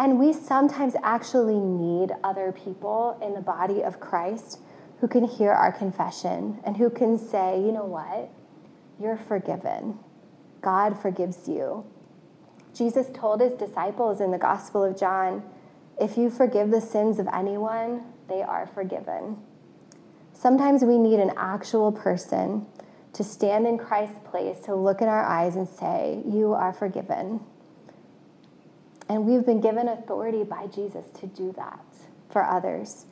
And 0.00 0.18
we 0.18 0.32
sometimes 0.32 0.96
actually 1.00 1.60
need 1.60 2.10
other 2.24 2.50
people 2.50 3.16
in 3.22 3.34
the 3.34 3.40
body 3.40 3.84
of 3.84 4.00
Christ 4.00 4.58
who 5.00 5.06
can 5.06 5.22
hear 5.22 5.52
our 5.52 5.70
confession 5.70 6.58
and 6.64 6.76
who 6.76 6.90
can 6.90 7.16
say, 7.16 7.60
you 7.60 7.70
know 7.70 7.86
what? 7.86 8.30
You're 9.00 9.16
forgiven. 9.16 10.00
God 10.60 11.00
forgives 11.00 11.46
you. 11.46 11.86
Jesus 12.74 13.06
told 13.14 13.40
his 13.40 13.52
disciples 13.52 14.20
in 14.20 14.32
the 14.32 14.38
Gospel 14.38 14.82
of 14.82 14.98
John, 14.98 15.44
if 16.00 16.18
you 16.18 16.30
forgive 16.30 16.72
the 16.72 16.80
sins 16.80 17.20
of 17.20 17.28
anyone, 17.32 18.02
they 18.28 18.42
are 18.42 18.66
forgiven. 18.66 19.36
Sometimes 20.38 20.84
we 20.84 20.98
need 20.98 21.18
an 21.18 21.32
actual 21.36 21.90
person 21.90 22.64
to 23.12 23.24
stand 23.24 23.66
in 23.66 23.76
Christ's 23.76 24.20
place, 24.24 24.60
to 24.60 24.74
look 24.76 25.02
in 25.02 25.08
our 25.08 25.24
eyes 25.24 25.56
and 25.56 25.68
say, 25.68 26.22
You 26.24 26.52
are 26.52 26.72
forgiven. 26.72 27.40
And 29.08 29.26
we've 29.26 29.44
been 29.44 29.60
given 29.60 29.88
authority 29.88 30.44
by 30.44 30.68
Jesus 30.68 31.06
to 31.18 31.26
do 31.26 31.52
that 31.56 31.84
for 32.30 32.44
others. 32.44 33.06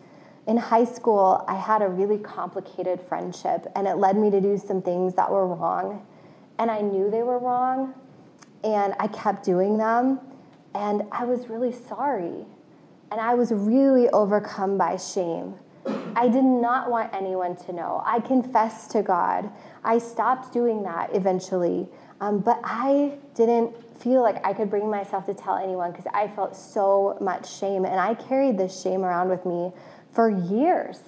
In 0.46 0.56
high 0.56 0.84
school, 0.84 1.44
I 1.48 1.56
had 1.56 1.82
a 1.82 1.88
really 1.88 2.18
complicated 2.18 3.00
friendship, 3.00 3.66
and 3.74 3.88
it 3.88 3.96
led 3.96 4.16
me 4.16 4.30
to 4.30 4.40
do 4.40 4.56
some 4.56 4.80
things 4.80 5.14
that 5.14 5.28
were 5.28 5.48
wrong. 5.48 6.06
And 6.60 6.70
I 6.70 6.80
knew 6.80 7.10
they 7.10 7.24
were 7.24 7.40
wrong, 7.40 7.94
and 8.62 8.94
I 9.00 9.08
kept 9.08 9.44
doing 9.44 9.78
them. 9.78 10.20
And 10.76 11.02
I 11.10 11.24
was 11.24 11.48
really 11.48 11.72
sorry 11.72 12.46
and 13.10 13.20
I 13.20 13.34
was 13.34 13.52
really 13.52 14.08
overcome 14.08 14.76
by 14.78 14.96
shame. 14.96 15.54
I 16.16 16.28
did 16.28 16.44
not 16.44 16.90
want 16.90 17.12
anyone 17.14 17.56
to 17.66 17.72
know. 17.72 18.02
I 18.06 18.20
confessed 18.20 18.90
to 18.92 19.02
God. 19.02 19.50
I 19.84 19.98
stopped 19.98 20.52
doing 20.52 20.82
that 20.84 21.14
eventually, 21.14 21.88
um, 22.20 22.40
but 22.40 22.58
I 22.64 23.18
didn't 23.34 23.76
feel 24.00 24.22
like 24.22 24.44
I 24.44 24.54
could 24.54 24.70
bring 24.70 24.90
myself 24.90 25.26
to 25.26 25.34
tell 25.34 25.56
anyone 25.56 25.92
because 25.92 26.06
I 26.14 26.28
felt 26.28 26.56
so 26.56 27.18
much 27.20 27.54
shame, 27.54 27.84
and 27.84 28.00
I 28.00 28.14
carried 28.14 28.56
this 28.56 28.80
shame 28.80 29.04
around 29.04 29.28
with 29.28 29.44
me 29.44 29.72
for 30.10 30.30
years. 30.30 30.98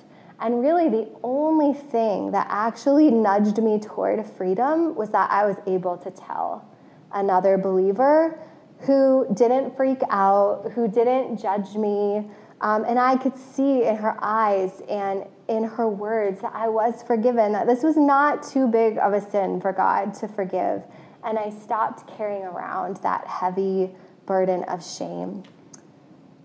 And 0.41 0.61
really, 0.61 0.91
the 0.91 1.09
only 1.25 1.73
thing 1.73 2.31
that 2.33 2.47
actually 2.51 3.11
nudged 3.11 3.59
me 3.63 3.81
toward 3.81 4.25
freedom 4.27 4.95
was 4.95 5.09
that 5.11 5.31
I 5.31 5.47
was 5.47 5.57
able 5.67 5.97
to 5.97 6.11
tell 6.11 6.69
another 7.13 7.57
believer 7.57 8.39
who 8.81 9.27
didn't 9.35 9.75
freak 9.77 10.01
out, 10.11 10.71
who 10.75 10.87
didn't 10.87 11.39
judge 11.39 11.75
me. 11.75 12.31
Um, 12.61 12.85
and 12.85 12.99
I 12.99 13.17
could 13.17 13.37
see 13.37 13.85
in 13.85 13.97
her 13.97 14.17
eyes 14.21 14.83
and 14.89 15.25
in 15.49 15.65
her 15.65 15.89
words 15.89 16.41
that 16.41 16.53
I 16.55 16.69
was 16.69 17.03
forgiven, 17.03 17.53
that 17.53 17.67
this 17.67 17.83
was 17.83 17.97
not 17.97 18.43
too 18.43 18.67
big 18.67 18.99
of 18.99 19.13
a 19.13 19.21
sin 19.21 19.61
for 19.61 19.73
God 19.73 20.15
to 20.15 20.29
forgive. 20.29 20.83
And 21.25 21.39
I 21.39 21.51
stopped 21.51 22.09
carrying 22.17 22.45
around 22.45 22.97
that 22.99 23.27
heavy 23.27 23.91
burden 24.27 24.65
of 24.65 24.85
shame. 24.85 25.45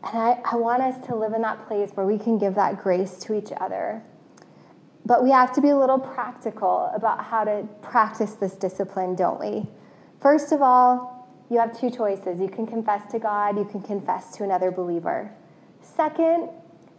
And 0.04 0.18
I, 0.18 0.42
I 0.52 0.56
want 0.56 0.84
us 0.84 1.06
to 1.08 1.16
live 1.16 1.34
in 1.34 1.42
that 1.42 1.68
place 1.68 1.92
where 1.94 2.06
we 2.06 2.18
can 2.18 2.38
give 2.38 2.56
that 2.56 2.82
grace 2.82 3.18
to 3.20 3.34
each 3.34 3.52
other. 3.58 4.04
But 5.06 5.24
we 5.24 5.32
have 5.32 5.52
to 5.54 5.62
be 5.62 5.70
a 5.70 5.78
little 5.78 6.00
practical 6.00 6.92
about 6.94 7.24
how 7.26 7.44
to 7.44 7.68
practice 7.82 8.34
this 8.34 8.54
discipline, 8.54 9.16
don't 9.16 9.40
we? 9.40 9.68
First 10.22 10.52
of 10.52 10.62
all, 10.62 11.28
you 11.50 11.60
have 11.60 11.78
two 11.78 11.90
choices. 11.90 12.40
You 12.40 12.48
can 12.48 12.66
confess 12.66 13.12
to 13.12 13.20
God, 13.20 13.58
you 13.58 13.66
can 13.66 13.82
confess 13.82 14.36
to 14.38 14.44
another 14.44 14.72
believer. 14.72 15.32
Second, 15.84 16.50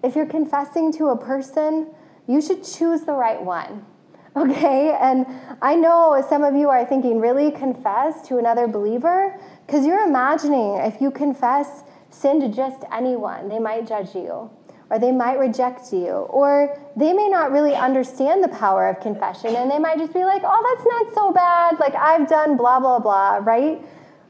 if 0.02 0.14
you're 0.14 0.26
confessing 0.26 0.92
to 0.92 1.08
a 1.08 1.16
person, 1.16 1.88
you 2.28 2.40
should 2.40 2.62
choose 2.62 3.02
the 3.02 3.14
right 3.14 3.42
one. 3.42 3.86
Okay? 4.36 4.96
And 5.00 5.26
I 5.62 5.76
know 5.76 6.20
some 6.28 6.42
of 6.42 6.56
you 6.56 6.68
are 6.68 6.84
thinking, 6.84 7.20
really 7.20 7.52
confess 7.52 8.26
to 8.26 8.38
another 8.38 8.66
believer? 8.66 9.38
Because 9.64 9.86
you're 9.86 10.04
imagining 10.04 10.74
if 10.78 11.00
you 11.00 11.12
confess 11.12 11.84
sin 12.10 12.40
to 12.40 12.48
just 12.48 12.82
anyone, 12.92 13.48
they 13.48 13.60
might 13.60 13.86
judge 13.86 14.12
you, 14.12 14.50
or 14.90 14.98
they 14.98 15.12
might 15.12 15.38
reject 15.38 15.92
you, 15.92 16.10
or 16.10 16.76
they 16.96 17.12
may 17.12 17.28
not 17.28 17.52
really 17.52 17.76
understand 17.76 18.42
the 18.42 18.48
power 18.48 18.88
of 18.88 18.98
confession, 18.98 19.54
and 19.54 19.70
they 19.70 19.78
might 19.78 19.98
just 19.98 20.12
be 20.12 20.24
like, 20.24 20.42
oh, 20.44 20.74
that's 20.74 20.86
not 20.90 21.14
so 21.14 21.32
bad. 21.32 21.78
Like, 21.78 21.94
I've 21.94 22.28
done 22.28 22.56
blah, 22.56 22.80
blah, 22.80 22.98
blah, 22.98 23.36
right? 23.36 23.80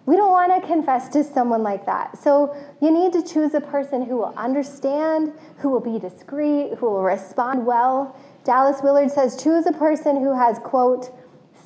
We 0.06 0.16
don't 0.16 0.30
want 0.30 0.60
to 0.60 0.66
confess 0.66 1.08
to 1.10 1.24
someone 1.24 1.62
like 1.62 1.86
that. 1.86 2.18
So 2.18 2.54
you 2.82 2.90
need 2.90 3.12
to 3.14 3.22
choose 3.22 3.54
a 3.54 3.60
person 3.60 4.04
who 4.04 4.16
will 4.16 4.34
understand, 4.36 5.32
who 5.58 5.70
will 5.70 5.80
be 5.80 5.98
discreet, 5.98 6.74
who 6.78 6.90
will 6.90 7.02
respond 7.02 7.64
well. 7.64 8.16
Dallas 8.44 8.82
Willard 8.82 9.10
says 9.10 9.42
choose 9.42 9.64
a 9.64 9.72
person 9.72 10.16
who 10.16 10.36
has, 10.36 10.58
quote, 10.58 11.10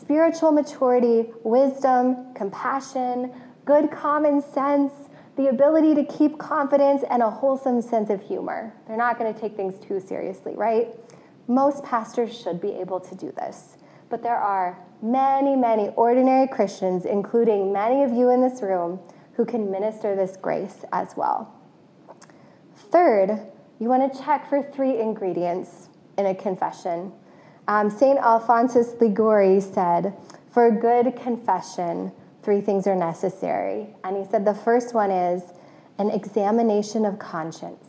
spiritual 0.00 0.52
maturity, 0.52 1.32
wisdom, 1.42 2.32
compassion, 2.34 3.32
good 3.64 3.90
common 3.90 4.40
sense, 4.40 4.92
the 5.36 5.48
ability 5.48 5.94
to 5.96 6.04
keep 6.04 6.38
confidence, 6.38 7.02
and 7.10 7.22
a 7.22 7.30
wholesome 7.30 7.82
sense 7.82 8.08
of 8.08 8.22
humor. 8.22 8.72
They're 8.86 8.96
not 8.96 9.18
going 9.18 9.32
to 9.32 9.38
take 9.38 9.56
things 9.56 9.78
too 9.78 10.00
seriously, 10.00 10.54
right? 10.54 10.88
Most 11.48 11.82
pastors 11.84 12.36
should 12.40 12.60
be 12.60 12.70
able 12.72 13.00
to 13.00 13.14
do 13.14 13.32
this. 13.32 13.76
But 14.08 14.22
there 14.22 14.36
are 14.36 14.78
many, 15.02 15.56
many 15.56 15.88
ordinary 15.90 16.48
Christians, 16.48 17.04
including 17.04 17.72
many 17.72 18.02
of 18.02 18.12
you 18.12 18.30
in 18.30 18.40
this 18.40 18.62
room, 18.62 19.00
who 19.34 19.44
can 19.44 19.70
minister 19.70 20.16
this 20.16 20.36
grace 20.36 20.84
as 20.92 21.16
well. 21.16 21.54
Third, 22.74 23.40
you 23.78 23.88
want 23.88 24.12
to 24.12 24.22
check 24.22 24.48
for 24.48 24.62
three 24.62 24.98
ingredients 24.98 25.88
in 26.16 26.26
a 26.26 26.34
confession. 26.34 27.12
Um, 27.68 27.90
St. 27.90 28.18
Alphonsus 28.18 28.94
Liguori 29.00 29.60
said, 29.60 30.14
For 30.50 30.66
a 30.66 30.72
good 30.72 31.16
confession, 31.16 32.12
three 32.42 32.60
things 32.60 32.86
are 32.86 32.96
necessary. 32.96 33.94
And 34.02 34.16
he 34.16 34.24
said 34.24 34.44
the 34.44 34.54
first 34.54 34.94
one 34.94 35.10
is 35.10 35.42
an 35.98 36.10
examination 36.10 37.04
of 37.04 37.18
conscience. 37.18 37.84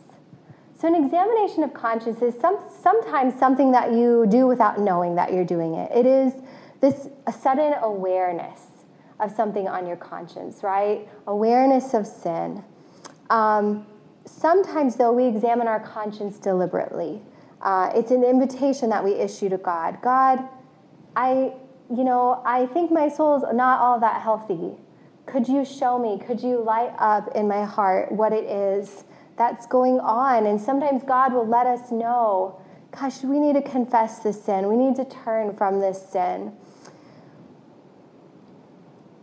So, 0.78 0.88
an 0.88 0.94
examination 1.04 1.62
of 1.62 1.74
conscience 1.74 2.22
is 2.22 2.34
some, 2.40 2.58
sometimes 2.82 3.38
something 3.38 3.72
that 3.72 3.92
you 3.92 4.26
do 4.28 4.46
without 4.46 4.80
knowing 4.80 5.14
that 5.16 5.32
you're 5.32 5.44
doing 5.44 5.74
it. 5.74 5.90
It 5.94 6.06
is 6.06 6.32
this 6.80 7.08
a 7.26 7.32
sudden 7.32 7.74
awareness 7.82 8.60
of 9.18 9.30
something 9.30 9.68
on 9.68 9.86
your 9.86 9.96
conscience, 9.96 10.62
right? 10.62 11.08
Awareness 11.26 11.94
of 11.94 12.06
sin. 12.06 12.64
Um, 13.28 13.86
sometimes, 14.24 14.96
though, 14.96 15.12
we 15.12 15.26
examine 15.26 15.68
our 15.68 15.80
conscience 15.80 16.38
deliberately. 16.38 17.22
Uh, 17.60 17.90
it's 17.94 18.10
an 18.10 18.24
invitation 18.24 18.88
that 18.90 19.04
we 19.04 19.12
issue 19.12 19.48
to 19.50 19.58
God. 19.58 20.00
God, 20.00 20.48
I, 21.14 21.52
you 21.94 22.04
know, 22.04 22.42
I 22.46 22.66
think 22.66 22.90
my 22.90 23.08
soul's 23.08 23.44
not 23.52 23.80
all 23.80 24.00
that 24.00 24.22
healthy. 24.22 24.76
Could 25.26 25.46
you 25.46 25.64
show 25.64 25.98
me? 25.98 26.18
Could 26.26 26.42
you 26.42 26.62
light 26.62 26.94
up 26.98 27.28
in 27.34 27.46
my 27.46 27.64
heart 27.64 28.10
what 28.10 28.32
it 28.32 28.44
is 28.44 29.04
that's 29.36 29.66
going 29.66 30.00
on? 30.00 30.46
And 30.46 30.58
sometimes 30.60 31.02
God 31.04 31.34
will 31.34 31.46
let 31.46 31.66
us 31.66 31.92
know, 31.92 32.58
gosh, 32.90 33.22
we 33.22 33.38
need 33.38 33.52
to 33.52 33.62
confess 33.62 34.20
this 34.20 34.42
sin. 34.42 34.66
We 34.68 34.76
need 34.76 34.96
to 34.96 35.04
turn 35.04 35.54
from 35.56 35.78
this 35.78 36.02
sin. 36.10 36.52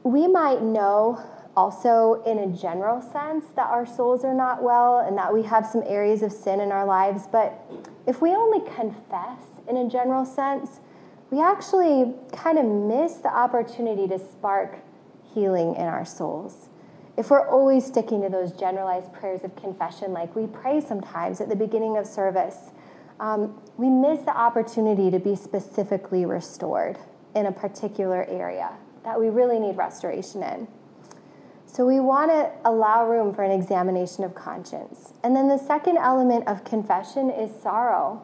We 0.07 0.25
might 0.25 0.61
know 0.61 1.21
also, 1.57 2.23
in 2.25 2.39
a 2.39 2.47
general 2.47 3.01
sense, 3.01 3.47
that 3.57 3.67
our 3.67 3.85
souls 3.85 4.23
are 4.23 4.33
not 4.33 4.63
well 4.63 4.99
and 4.99 5.17
that 5.17 5.33
we 5.33 5.43
have 5.43 5.67
some 5.67 5.83
areas 5.85 6.21
of 6.21 6.31
sin 6.31 6.61
in 6.61 6.71
our 6.71 6.85
lives. 6.85 7.27
But 7.29 7.59
if 8.05 8.21
we 8.21 8.29
only 8.29 8.61
confess 8.71 9.43
in 9.67 9.75
a 9.75 9.89
general 9.89 10.23
sense, 10.23 10.79
we 11.29 11.41
actually 11.41 12.13
kind 12.31 12.57
of 12.57 12.63
miss 12.63 13.15
the 13.15 13.27
opportunity 13.27 14.07
to 14.07 14.17
spark 14.17 14.79
healing 15.33 15.75
in 15.75 15.87
our 15.87 16.05
souls. 16.05 16.69
If 17.17 17.29
we're 17.29 17.45
always 17.45 17.85
sticking 17.85 18.21
to 18.21 18.29
those 18.29 18.53
generalized 18.53 19.11
prayers 19.11 19.43
of 19.43 19.57
confession, 19.57 20.13
like 20.13 20.33
we 20.37 20.47
pray 20.47 20.79
sometimes 20.79 21.41
at 21.41 21.49
the 21.49 21.55
beginning 21.57 21.97
of 21.97 22.07
service, 22.07 22.71
um, 23.19 23.61
we 23.75 23.89
miss 23.89 24.21
the 24.21 24.37
opportunity 24.37 25.11
to 25.11 25.19
be 25.19 25.35
specifically 25.35 26.25
restored 26.25 26.97
in 27.35 27.45
a 27.45 27.51
particular 27.51 28.23
area 28.29 28.71
that 29.07 29.17
we 29.17 29.29
really 29.29 29.57
need 29.57 29.77
restoration 29.77 30.43
in. 30.43 30.67
So 31.65 31.85
we 31.85 32.01
want 32.01 32.29
to 32.29 32.51
allow 32.65 33.07
room 33.07 33.33
for 33.33 33.41
an 33.41 33.51
examination 33.51 34.25
of 34.25 34.35
conscience. 34.35 35.13
And 35.23 35.33
then 35.33 35.47
the 35.47 35.57
second 35.57 35.97
element 35.97 36.45
of 36.45 36.65
confession 36.65 37.29
is 37.29 37.49
sorrow. 37.61 38.21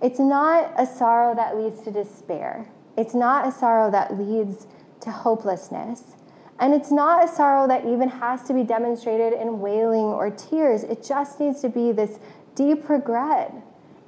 It's 0.00 0.18
not 0.18 0.72
a 0.78 0.86
sorrow 0.86 1.34
that 1.34 1.58
leads 1.58 1.82
to 1.82 1.90
despair. 1.90 2.70
It's 2.96 3.14
not 3.14 3.46
a 3.46 3.52
sorrow 3.52 3.90
that 3.90 4.18
leads 4.18 4.66
to 5.02 5.10
hopelessness. 5.10 6.16
And 6.58 6.72
it's 6.72 6.90
not 6.90 7.22
a 7.22 7.28
sorrow 7.28 7.68
that 7.68 7.84
even 7.84 8.08
has 8.08 8.44
to 8.44 8.54
be 8.54 8.62
demonstrated 8.62 9.34
in 9.34 9.60
wailing 9.60 10.06
or 10.06 10.30
tears. 10.30 10.84
It 10.84 11.04
just 11.04 11.38
needs 11.38 11.60
to 11.60 11.68
be 11.68 11.92
this 11.92 12.18
deep 12.54 12.88
regret 12.88 13.52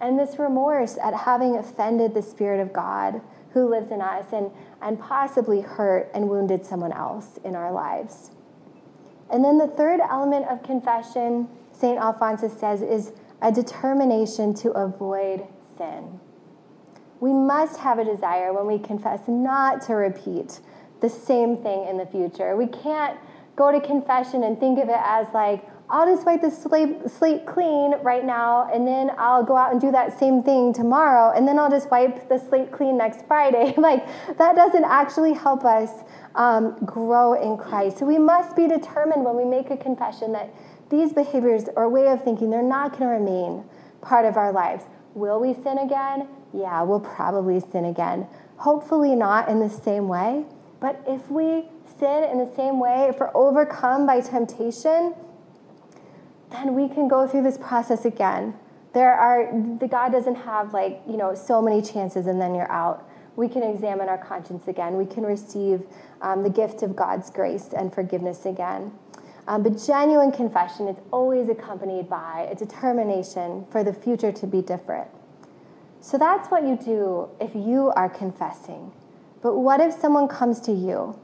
and 0.01 0.19
this 0.19 0.39
remorse 0.39 0.97
at 1.03 1.13
having 1.13 1.57
offended 1.57 2.15
the 2.15 2.23
Spirit 2.23 2.61
of 2.61 2.73
God 2.73 3.21
who 3.55 3.69
lives 3.69 3.91
in 3.91 4.03
us 4.03 4.27
and, 4.33 4.51
and 4.83 5.01
possibly 5.01 5.63
hurt 5.63 6.11
and 6.13 6.29
wounded 6.29 6.67
someone 6.67 6.93
else 6.93 7.39
in 7.45 7.55
our 7.55 7.73
lives. 7.73 8.33
And 9.31 9.45
then 9.45 9.59
the 9.59 9.69
third 9.69 10.01
element 10.01 10.47
of 10.49 10.63
confession, 10.63 11.49
St. 11.73 11.99
Alphonsus 11.99 12.53
says, 12.53 12.83
is 12.83 13.13
a 13.41 13.51
determination 13.51 14.55
to 14.55 14.71
avoid 14.73 15.47
sin. 15.79 16.21
We 17.21 17.33
must 17.33 17.79
have 17.79 17.99
a 17.99 18.05
desire 18.05 18.53
when 18.53 18.67
we 18.67 18.79
confess 18.79 19.21
not 19.29 19.81
to 19.83 19.95
repeat 19.95 20.61
the 21.01 21.09
same 21.09 21.57
thing 21.57 21.87
in 21.89 21.97
the 21.97 22.07
future. 22.07 22.57
We 22.57 22.67
can't 22.67 23.19
go 23.57 23.71
to 23.71 23.81
confession 23.81 24.43
and 24.43 24.59
think 24.59 24.79
of 24.79 24.89
it 24.89 25.01
as 25.01 25.29
like, 25.33 25.65
I'll 25.91 26.07
just 26.07 26.25
wipe 26.25 26.41
the 26.41 26.51
slate, 26.51 27.11
slate 27.11 27.45
clean 27.45 27.95
right 28.03 28.25
now, 28.25 28.71
and 28.73 28.87
then 28.87 29.11
I'll 29.19 29.45
go 29.45 29.55
out 29.55 29.71
and 29.71 29.81
do 29.81 29.93
that 29.93 30.19
same 30.19 30.43
thing 30.43 30.73
tomorrow, 30.73 31.37
and 31.37 31.47
then 31.47 31.59
I'll 31.59 31.71
just 31.71 31.91
wipe 31.91 32.29
the 32.29 32.39
slate 32.39 32.73
clean 32.73 32.97
next 32.97 33.27
Friday. 33.27 33.75
like, 33.79 34.07
that 34.39 34.57
doesn't 34.57 34.85
actually 34.85 35.35
help 35.35 35.65
us 35.65 35.91
um, 36.35 36.77
grow 36.87 37.35
in 37.35 37.59
Christ. 37.59 37.99
So 37.99 38.07
we 38.07 38.19
must 38.19 38.57
be 38.57 38.67
determined 38.67 39.25
when 39.25 39.37
we 39.37 39.45
make 39.45 39.71
a 39.71 39.77
confession 39.77 40.33
that 40.33 40.55
these 40.89 41.13
behaviors 41.13 41.65
or 41.77 41.89
way 41.89 42.09
of 42.09 42.25
thinking, 42.25 42.51
they're 42.51 42.63
not 42.63 42.93
going 42.93 43.03
to 43.03 43.07
remain 43.09 43.65
part 44.01 44.25
of 44.25 44.37
our 44.37 44.53
lives. 44.53 44.85
Will 45.15 45.39
we 45.39 45.53
sin 45.55 45.79
again? 45.79 46.29
Yeah, 46.55 46.83
we'll 46.83 47.01
probably 47.01 47.61
sin 47.61 47.85
again. 47.85 48.27
Hopefully, 48.57 49.15
not 49.15 49.49
in 49.49 49.61
the 49.61 49.69
same 49.69 50.09
way. 50.09 50.45
But 50.81 51.03
if 51.07 51.31
we 51.31 51.69
sin 51.99 52.25
in 52.25 52.39
the 52.39 52.53
same 52.55 52.79
way, 52.79 53.09
if 53.09 53.19
we're 53.19 53.35
overcome 53.35 54.07
by 54.07 54.21
temptation, 54.21 55.15
then 56.55 56.75
we 56.75 56.89
can 56.89 57.09
go 57.09 57.27
through 57.27 57.43
this 57.43 57.59
process 57.59 58.05
again. 58.05 58.55
There 58.93 59.13
are, 59.13 59.51
the 59.79 59.89
God 59.89 60.13
doesn't 60.13 60.37
have 60.37 60.73
like, 60.73 61.03
you 61.07 61.17
know, 61.17 61.35
so 61.35 61.61
many 61.61 61.83
chances 61.83 62.27
and 62.27 62.41
then 62.41 62.55
you're 62.55 62.71
out. 62.71 63.09
We 63.37 63.49
can 63.49 63.63
examine 63.63 64.09
our 64.09 64.19
conscience 64.19 64.69
again. 64.69 64.97
We 64.97 65.07
can 65.07 65.25
receive 65.25 65.83
um, 66.23 66.45
the 66.45 66.51
gift 66.51 66.83
of 66.83 66.95
God's 66.95 67.31
grace 67.31 67.71
and 67.77 67.93
forgiveness 67.93 68.47
again. 68.47 68.93
Um, 69.47 69.63
but 69.63 69.85
genuine 69.85 70.33
confession 70.33 70.89
is 70.89 70.97
always 71.11 71.49
accompanied 71.49 72.09
by 72.09 72.49
a 72.51 72.55
determination 72.55 73.67
for 73.71 73.85
the 73.85 73.93
future 73.93 74.33
to 74.33 74.47
be 74.47 74.63
different. 74.63 75.09
So 76.01 76.17
that's 76.17 76.49
what 76.51 76.63
you 76.63 76.77
do 76.77 77.29
if 77.41 77.55
you 77.55 77.93
are 77.97 78.09
confessing. 78.09 78.93
But 79.43 79.59
what 79.59 79.81
if 79.81 79.93
someone 79.93 80.29
comes 80.29 80.61
to 80.61 80.73
you 80.73 81.19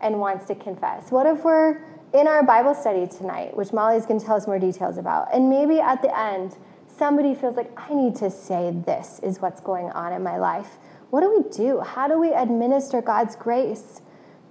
and 0.00 0.20
wants 0.20 0.46
to 0.46 0.54
confess? 0.54 1.10
What 1.10 1.26
if 1.26 1.42
we're 1.44 1.80
in 2.14 2.28
our 2.28 2.44
Bible 2.44 2.74
study 2.74 3.08
tonight, 3.08 3.56
which 3.56 3.72
Molly's 3.72 4.06
going 4.06 4.20
to 4.20 4.24
tell 4.24 4.36
us 4.36 4.46
more 4.46 4.60
details 4.60 4.98
about, 4.98 5.34
and 5.34 5.50
maybe 5.50 5.80
at 5.80 6.00
the 6.00 6.16
end, 6.16 6.56
somebody 6.86 7.34
feels 7.34 7.56
like, 7.56 7.72
I 7.76 7.92
need 7.92 8.14
to 8.16 8.30
say 8.30 8.72
this 8.86 9.18
is 9.24 9.40
what's 9.40 9.60
going 9.60 9.90
on 9.90 10.12
in 10.12 10.22
my 10.22 10.38
life. 10.38 10.78
What 11.10 11.22
do 11.22 11.30
we 11.30 11.50
do? 11.50 11.80
How 11.80 12.06
do 12.06 12.18
we 12.18 12.32
administer 12.32 13.02
God's 13.02 13.34
grace 13.34 14.00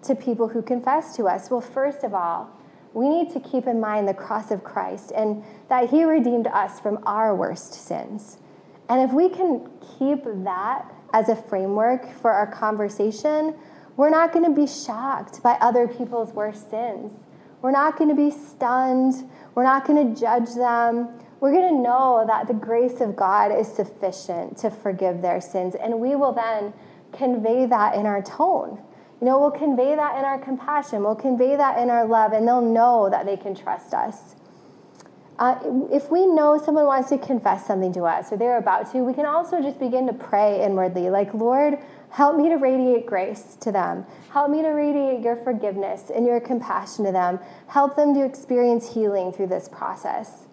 to 0.04 0.14
people 0.14 0.50
who 0.50 0.62
confess 0.62 1.16
to 1.16 1.26
us? 1.26 1.50
Well, 1.50 1.62
first 1.62 2.04
of 2.04 2.14
all, 2.14 2.50
we 2.94 3.08
need 3.08 3.32
to 3.32 3.40
keep 3.40 3.66
in 3.66 3.80
mind 3.80 4.10
the 4.10 4.14
cross 4.14 4.52
of 4.52 4.66
Christ 4.66 5.14
and 5.16 5.44
that 5.70 5.90
He 5.90 6.04
redeemed 6.04 6.48
us 6.48 6.82
from 6.82 7.00
our 7.06 7.34
worst 7.34 7.74
sins. 7.74 8.40
And 8.90 9.02
if 9.02 9.16
we 9.16 9.30
can 9.30 9.70
keep 9.98 10.26
that 10.44 10.94
as 11.14 11.30
a 11.30 11.36
framework 11.36 12.12
for 12.12 12.32
our 12.32 12.46
conversation, 12.46 13.56
we're 13.96 14.10
not 14.10 14.34
going 14.34 14.46
to 14.46 14.52
be 14.52 14.68
shocked 14.68 15.42
by 15.42 15.54
other 15.62 15.88
people's 15.88 16.34
worst 16.34 16.70
sins. 16.70 17.23
We're 17.64 17.72
not 17.72 17.98
going 17.98 18.10
to 18.10 18.16
be 18.16 18.30
stunned. 18.30 19.28
We're 19.56 19.64
not 19.64 19.88
going 19.88 20.14
to 20.14 20.20
judge 20.20 20.54
them. 20.54 21.08
We're 21.40 21.54
going 21.54 21.76
to 21.76 21.82
know 21.82 22.26
that 22.28 22.48
the 22.48 22.54
grace 22.54 23.00
of 23.00 23.16
God 23.16 23.58
is 23.58 23.68
sufficient 23.68 24.58
to 24.58 24.70
forgive 24.70 25.22
their 25.22 25.40
sins. 25.40 25.74
And 25.74 26.02
we 26.02 26.16
will 26.16 26.34
then 26.34 26.74
convey 27.14 27.66
that 27.66 27.96
in 27.96 28.06
our 28.06 28.22
tone. 28.22 28.82
You 29.22 29.28
know, 29.28 29.40
we'll 29.40 29.52
convey 29.52 29.96
that 29.96 30.18
in 30.18 30.26
our 30.26 30.38
compassion, 30.40 31.04
we'll 31.04 31.16
convey 31.16 31.56
that 31.56 31.80
in 31.80 31.90
our 31.90 32.06
love, 32.06 32.34
and 32.34 32.46
they'll 32.46 32.62
know 32.62 33.10
that 33.10 33.26
they 33.26 33.38
can 33.38 33.56
trust 33.56 33.94
us. 33.94 34.36
Uh, 35.40 35.56
if 35.92 36.12
we 36.12 36.28
know 36.28 36.62
someone 36.64 36.86
wants 36.86 37.10
to 37.10 37.18
confess 37.18 37.66
something 37.66 37.92
to 37.94 38.04
us 38.04 38.32
or 38.32 38.38
they're 38.38 38.58
about 38.58 38.92
to, 38.92 39.00
we 39.00 39.14
can 39.14 39.26
also 39.26 39.62
just 39.62 39.80
begin 39.80 40.06
to 40.06 40.14
pray 40.14 40.64
inwardly, 40.64 41.10
like, 41.10 41.34
Lord, 41.34 41.80
help 42.12 42.38
me 42.38 42.50
to 42.50 42.56
radiate 42.56 43.08
grace 43.08 43.58
to 43.62 43.72
them. 43.72 44.06
Help 44.30 44.52
me 44.52 44.62
to 44.62 44.70
radiate 44.70 45.22
your 45.22 45.36
forgiveness 45.38 46.12
and 46.14 46.26
your 46.26 46.40
compassion 46.40 47.06
to 47.06 47.12
them. 47.12 47.40
Help 47.68 47.96
them 47.96 48.14
to 48.14 48.24
experience 48.24 48.94
healing 48.94 49.32
through 49.32 49.48
this 49.48 49.68
process. 49.68 50.46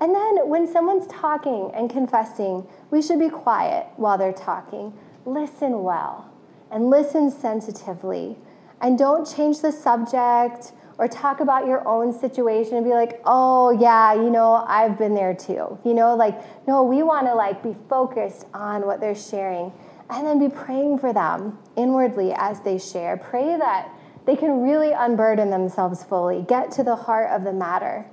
And 0.00 0.14
then 0.14 0.48
when 0.48 0.66
someone's 0.66 1.06
talking 1.08 1.70
and 1.74 1.90
confessing, 1.90 2.66
we 2.90 3.02
should 3.02 3.18
be 3.18 3.28
quiet 3.28 3.88
while 3.96 4.16
they're 4.16 4.32
talking. 4.32 4.94
Listen 5.26 5.82
well 5.82 6.30
and 6.70 6.88
listen 6.88 7.30
sensitively. 7.30 8.38
And 8.80 8.96
don't 8.96 9.26
change 9.26 9.60
the 9.60 9.72
subject 9.72 10.72
or 10.98 11.06
talk 11.06 11.38
about 11.40 11.66
your 11.66 11.86
own 11.86 12.12
situation 12.12 12.76
and 12.76 12.84
be 12.84 12.90
like, 12.90 13.20
oh, 13.24 13.70
yeah, 13.70 14.12
you 14.14 14.30
know, 14.30 14.64
I've 14.66 14.98
been 14.98 15.14
there 15.14 15.32
too. 15.32 15.78
You 15.84 15.94
know, 15.94 16.16
like, 16.16 16.66
no, 16.66 16.82
we 16.82 17.04
want 17.04 17.26
to 17.28 17.34
like 17.34 17.62
be 17.62 17.76
focused 17.88 18.46
on 18.52 18.84
what 18.84 19.00
they're 19.00 19.14
sharing 19.14 19.72
and 20.10 20.26
then 20.26 20.38
be 20.38 20.48
praying 20.48 20.98
for 20.98 21.12
them 21.12 21.58
inwardly 21.76 22.32
as 22.34 22.60
they 22.60 22.78
share. 22.78 23.16
Pray 23.16 23.56
that 23.56 23.90
they 24.26 24.34
can 24.34 24.62
really 24.62 24.90
unburden 24.92 25.50
themselves 25.50 26.02
fully, 26.02 26.42
get 26.42 26.72
to 26.72 26.82
the 26.82 26.96
heart 26.96 27.30
of 27.30 27.44
the 27.44 27.52
matter. 27.52 28.04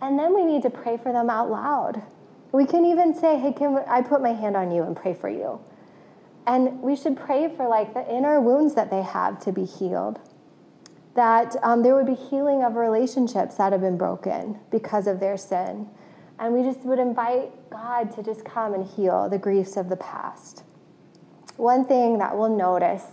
And 0.00 0.18
then 0.18 0.34
we 0.34 0.44
need 0.44 0.62
to 0.62 0.70
pray 0.70 0.96
for 0.96 1.12
them 1.12 1.28
out 1.28 1.50
loud. 1.50 2.02
We 2.52 2.66
can 2.66 2.84
even 2.86 3.14
say, 3.14 3.38
hey, 3.38 3.52
can 3.52 3.78
I 3.86 4.00
put 4.00 4.22
my 4.22 4.32
hand 4.32 4.56
on 4.56 4.70
you 4.70 4.82
and 4.82 4.96
pray 4.96 5.12
for 5.12 5.28
you? 5.28 5.60
And 6.46 6.80
we 6.80 6.96
should 6.96 7.16
pray 7.16 7.54
for 7.54 7.68
like 7.68 7.94
the 7.94 8.08
inner 8.10 8.40
wounds 8.40 8.74
that 8.74 8.90
they 8.90 9.02
have 9.02 9.40
to 9.40 9.52
be 9.52 9.64
healed. 9.64 10.20
That 11.14 11.56
um, 11.62 11.82
there 11.82 11.94
would 11.94 12.06
be 12.06 12.14
healing 12.14 12.62
of 12.62 12.76
relationships 12.76 13.56
that 13.56 13.72
have 13.72 13.80
been 13.80 13.96
broken 13.96 14.58
because 14.70 15.06
of 15.06 15.20
their 15.20 15.36
sin. 15.36 15.88
And 16.38 16.52
we 16.52 16.62
just 16.62 16.80
would 16.80 16.98
invite 16.98 17.70
God 17.70 18.10
to 18.16 18.22
just 18.22 18.44
come 18.44 18.74
and 18.74 18.84
heal 18.84 19.28
the 19.28 19.38
griefs 19.38 19.76
of 19.76 19.88
the 19.88 19.96
past. 19.96 20.64
One 21.56 21.84
thing 21.84 22.18
that 22.18 22.36
we'll 22.36 22.54
notice 22.54 23.04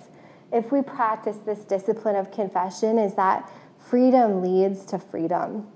if 0.51 0.71
we 0.71 0.81
practice 0.81 1.37
this 1.37 1.59
discipline 1.59 2.15
of 2.15 2.31
confession 2.31 2.97
is 2.97 3.13
that 3.15 3.49
freedom 3.79 4.41
leads 4.41 4.83
to 4.85 4.99
freedom. 4.99 5.67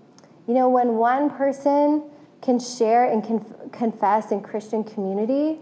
You 0.47 0.53
know, 0.53 0.69
when 0.69 0.95
one 0.95 1.29
person 1.29 2.03
can 2.41 2.59
share 2.59 3.05
and 3.05 3.23
conf- 3.23 3.71
confess 3.71 4.31
in 4.31 4.41
Christian 4.41 4.83
community, 4.83 5.59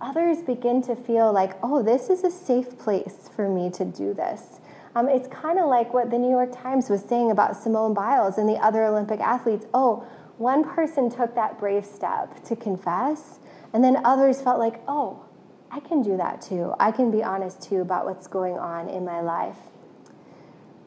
others 0.00 0.42
begin 0.42 0.82
to 0.82 0.96
feel 0.96 1.32
like, 1.32 1.56
oh, 1.62 1.82
this 1.82 2.10
is 2.10 2.24
a 2.24 2.30
safe 2.30 2.78
place 2.78 3.30
for 3.34 3.48
me 3.48 3.70
to 3.70 3.84
do 3.84 4.12
this. 4.12 4.60
Um, 4.94 5.08
it's 5.08 5.28
kind 5.28 5.58
of 5.58 5.68
like 5.68 5.94
what 5.94 6.10
the 6.10 6.18
New 6.18 6.28
York 6.28 6.50
Times 6.54 6.90
was 6.90 7.02
saying 7.02 7.30
about 7.30 7.56
Simone 7.56 7.94
Biles 7.94 8.36
and 8.36 8.48
the 8.48 8.56
other 8.56 8.84
Olympic 8.84 9.20
athletes. 9.20 9.66
Oh, 9.72 10.06
one 10.36 10.64
person 10.64 11.10
took 11.10 11.34
that 11.34 11.58
brave 11.58 11.86
step 11.86 12.44
to 12.44 12.56
confess, 12.56 13.38
and 13.72 13.82
then 13.82 14.04
others 14.04 14.42
felt 14.42 14.58
like, 14.58 14.82
oh, 14.86 15.24
I 15.70 15.80
can 15.80 16.02
do 16.02 16.18
that 16.18 16.42
too. 16.42 16.74
I 16.78 16.92
can 16.92 17.10
be 17.10 17.22
honest 17.22 17.62
too 17.62 17.80
about 17.80 18.04
what's 18.04 18.26
going 18.26 18.58
on 18.58 18.90
in 18.90 19.04
my 19.04 19.20
life. 19.20 19.56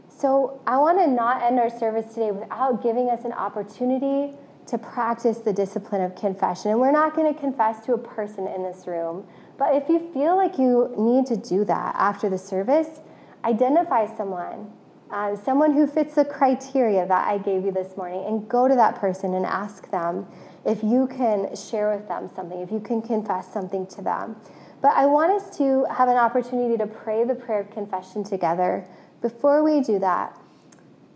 So 0.09 0.61
I 0.67 0.77
want 0.77 0.99
to 0.99 1.07
not 1.07 1.41
end 1.41 1.59
our 1.59 1.69
service 1.69 2.13
today 2.13 2.31
without 2.31 2.83
giving 2.83 3.09
us 3.09 3.25
an 3.25 3.33
opportunity 3.33 4.35
to 4.67 4.77
practice 4.77 5.39
the 5.39 5.53
discipline 5.53 6.01
of 6.01 6.15
confession. 6.15 6.71
And 6.71 6.79
we're 6.79 6.91
not 6.91 7.15
going 7.15 7.31
to 7.33 7.39
confess 7.39 7.83
to 7.85 7.93
a 7.93 7.97
person 7.97 8.47
in 8.47 8.63
this 8.63 8.87
room. 8.87 9.25
But 9.57 9.75
if 9.75 9.89
you 9.89 9.99
feel 10.13 10.35
like 10.35 10.57
you 10.57 10.93
need 10.97 11.25
to 11.27 11.35
do 11.35 11.65
that 11.65 11.95
after 11.97 12.29
the 12.29 12.37
service, 12.37 12.99
identify 13.45 14.05
someone, 14.17 14.73
uh, 15.11 15.35
someone 15.35 15.73
who 15.73 15.87
fits 15.87 16.15
the 16.15 16.25
criteria 16.25 17.05
that 17.05 17.27
I 17.27 17.37
gave 17.37 17.63
you 17.63 17.71
this 17.71 17.95
morning, 17.95 18.25
and 18.25 18.49
go 18.49 18.67
to 18.67 18.75
that 18.75 18.95
person 18.95 19.33
and 19.33 19.45
ask 19.45 19.89
them 19.91 20.27
if 20.65 20.83
you 20.83 21.07
can 21.07 21.55
share 21.55 21.95
with 21.95 22.07
them 22.07 22.29
something, 22.35 22.59
if 22.59 22.71
you 22.71 22.79
can 22.79 23.01
confess 23.01 23.53
something 23.53 23.85
to 23.87 24.01
them. 24.01 24.35
But 24.81 24.93
I 24.95 25.05
want 25.05 25.31
us 25.31 25.55
to 25.57 25.85
have 25.85 26.09
an 26.09 26.17
opportunity 26.17 26.77
to 26.77 26.87
pray 26.87 27.23
the 27.23 27.35
prayer 27.35 27.61
of 27.61 27.71
confession 27.71 28.23
together. 28.23 28.85
Before 29.21 29.63
we 29.63 29.81
do 29.81 29.99
that, 29.99 30.37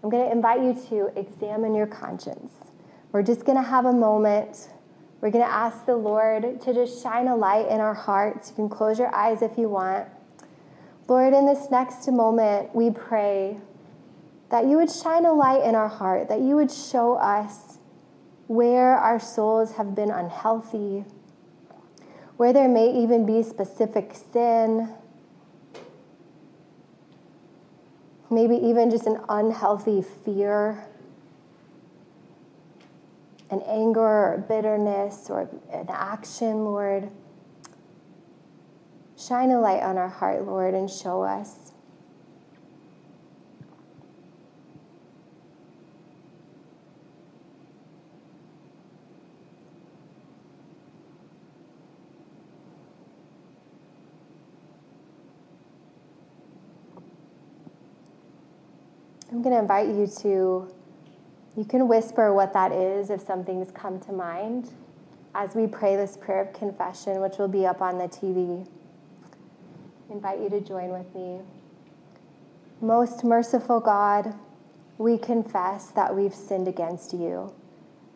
I'm 0.02 0.10
going 0.10 0.26
to 0.26 0.32
invite 0.32 0.62
you 0.62 0.74
to 0.90 1.20
examine 1.20 1.76
your 1.76 1.88
conscience. 1.88 2.52
We're 3.12 3.24
just 3.24 3.44
going 3.46 3.58
to 3.58 3.68
have 3.68 3.86
a 3.86 3.94
moment. 3.94 4.70
We're 5.20 5.32
going 5.32 5.44
to 5.44 5.52
ask 5.52 5.86
the 5.86 5.98
Lord 5.98 6.62
to 6.62 6.74
just 6.74 7.04
shine 7.04 7.28
a 7.28 7.36
light 7.36 7.68
in 7.68 7.80
our 7.80 7.94
hearts. 7.94 8.50
You 8.52 8.56
can 8.56 8.70
close 8.70 8.98
your 8.98 9.14
eyes 9.14 9.42
if 9.42 9.58
you 9.58 9.68
want. 9.68 10.08
Lord, 11.10 11.34
in 11.34 11.48
this 11.48 11.72
next 11.72 12.08
moment, 12.08 12.76
we 12.76 12.92
pray 12.92 13.60
that 14.52 14.66
you 14.66 14.78
would 14.78 14.92
shine 14.92 15.26
a 15.26 15.34
light 15.34 15.64
in 15.64 15.74
our 15.76 15.88
heart, 15.88 16.30
that 16.30 16.40
you 16.42 16.56
would 16.56 16.72
show 16.72 17.16
us 17.16 17.80
where 18.48 18.96
our 18.96 19.20
souls 19.20 19.74
have 19.74 19.96
been 19.96 20.12
unhealthy, 20.12 21.06
where 22.38 22.54
there 22.54 22.68
may 22.68 22.92
even 22.92 23.26
be 23.26 23.42
specific 23.42 24.16
sin, 24.32 24.94
maybe 28.30 28.56
even 28.56 28.92
just 28.92 29.08
an 29.08 29.20
unhealthy 29.28 30.04
fear 30.24 30.86
an 33.52 33.62
anger 33.66 34.00
or 34.00 34.46
bitterness 34.48 35.30
or 35.30 35.50
an 35.72 35.88
action, 35.90 36.66
Lord. 36.66 37.10
Shine 39.20 39.52
a 39.52 39.60
light 39.60 39.84
on 39.84 39.98
our 39.98 40.08
heart, 40.08 40.46
Lord, 40.46 40.74
and 40.74 40.90
show 40.90 41.24
us. 41.24 41.74
I'm 59.30 59.42
going 59.42 59.54
to 59.54 59.60
invite 59.60 59.90
you 59.90 60.08
to 60.22 60.74
you 61.58 61.66
can 61.66 61.90
whisper 61.90 62.34
what 62.34 62.54
that 62.54 62.72
is 62.72 63.10
if 63.10 63.20
something's 63.20 63.70
come 63.72 64.00
to 64.02 64.14
mind 64.14 64.72
as 65.36 65.56
we 65.56 65.68
pray 65.68 65.98
this 65.98 66.16
prayer 66.16 66.42
of 66.42 66.54
confession, 66.54 67.20
which 67.20 67.38
will 67.38 67.50
be 67.50 67.66
up 67.66 67.82
on 67.82 67.98
the 67.98 68.06
TV. 68.06 68.66
Invite 70.10 70.40
you 70.40 70.50
to 70.50 70.60
join 70.60 70.90
with 70.90 71.14
me. 71.14 71.40
Most 72.82 73.24
merciful 73.24 73.80
God, 73.80 74.34
we 74.98 75.18
confess 75.18 75.88
that 75.92 76.16
we've 76.16 76.34
sinned 76.34 76.68
against 76.68 77.14
you 77.14 77.54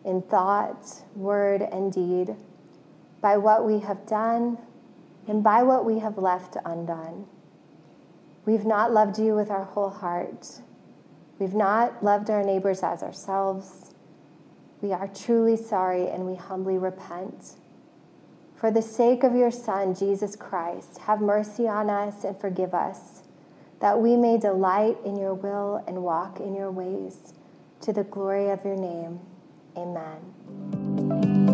in 0.04 0.22
thought, 0.22 1.04
word, 1.16 1.62
and 1.62 1.94
deed, 1.94 2.36
by 3.22 3.38
what 3.38 3.66
we 3.66 3.80
have 3.80 4.08
done 4.08 4.58
and 5.28 5.44
by 5.44 5.62
what 5.62 5.86
we 5.86 6.00
have 6.00 6.18
left 6.18 6.58
undone. 6.66 7.26
We've 8.46 8.66
not 8.66 8.92
loved 8.92 9.20
you 9.20 9.36
with 9.36 9.50
our 9.50 9.64
whole 9.64 9.90
heart. 9.90 10.60
We've 11.40 11.54
not 11.54 12.04
loved 12.04 12.30
our 12.30 12.44
neighbors 12.44 12.84
as 12.84 13.04
ourselves. 13.04 13.94
We 14.82 14.92
are 14.92 15.08
truly 15.08 15.56
sorry 15.56 16.10
and 16.10 16.26
we 16.26 16.36
humbly 16.36 16.78
repent. 16.78 17.54
For 18.64 18.72
the 18.72 18.82
sake 18.82 19.26
of 19.26 19.36
your 19.36 19.52
Son, 19.52 19.94
Jesus 19.94 20.38
Christ, 20.38 21.00
have 21.00 21.20
mercy 21.20 21.68
on 21.68 21.90
us 21.90 22.24
and 22.24 22.40
forgive 22.40 22.74
us, 22.74 23.24
that 23.82 24.00
we 24.00 24.16
may 24.16 24.38
delight 24.38 24.96
in 25.04 25.18
your 25.18 25.34
will 25.34 25.84
and 25.86 26.02
walk 26.02 26.40
in 26.40 26.56
your 26.56 26.72
ways, 26.72 27.34
to 27.82 27.92
the 27.92 28.06
glory 28.06 28.50
of 28.52 28.64
your 28.64 28.78
name. 28.78 29.20
Amen. 29.76 31.53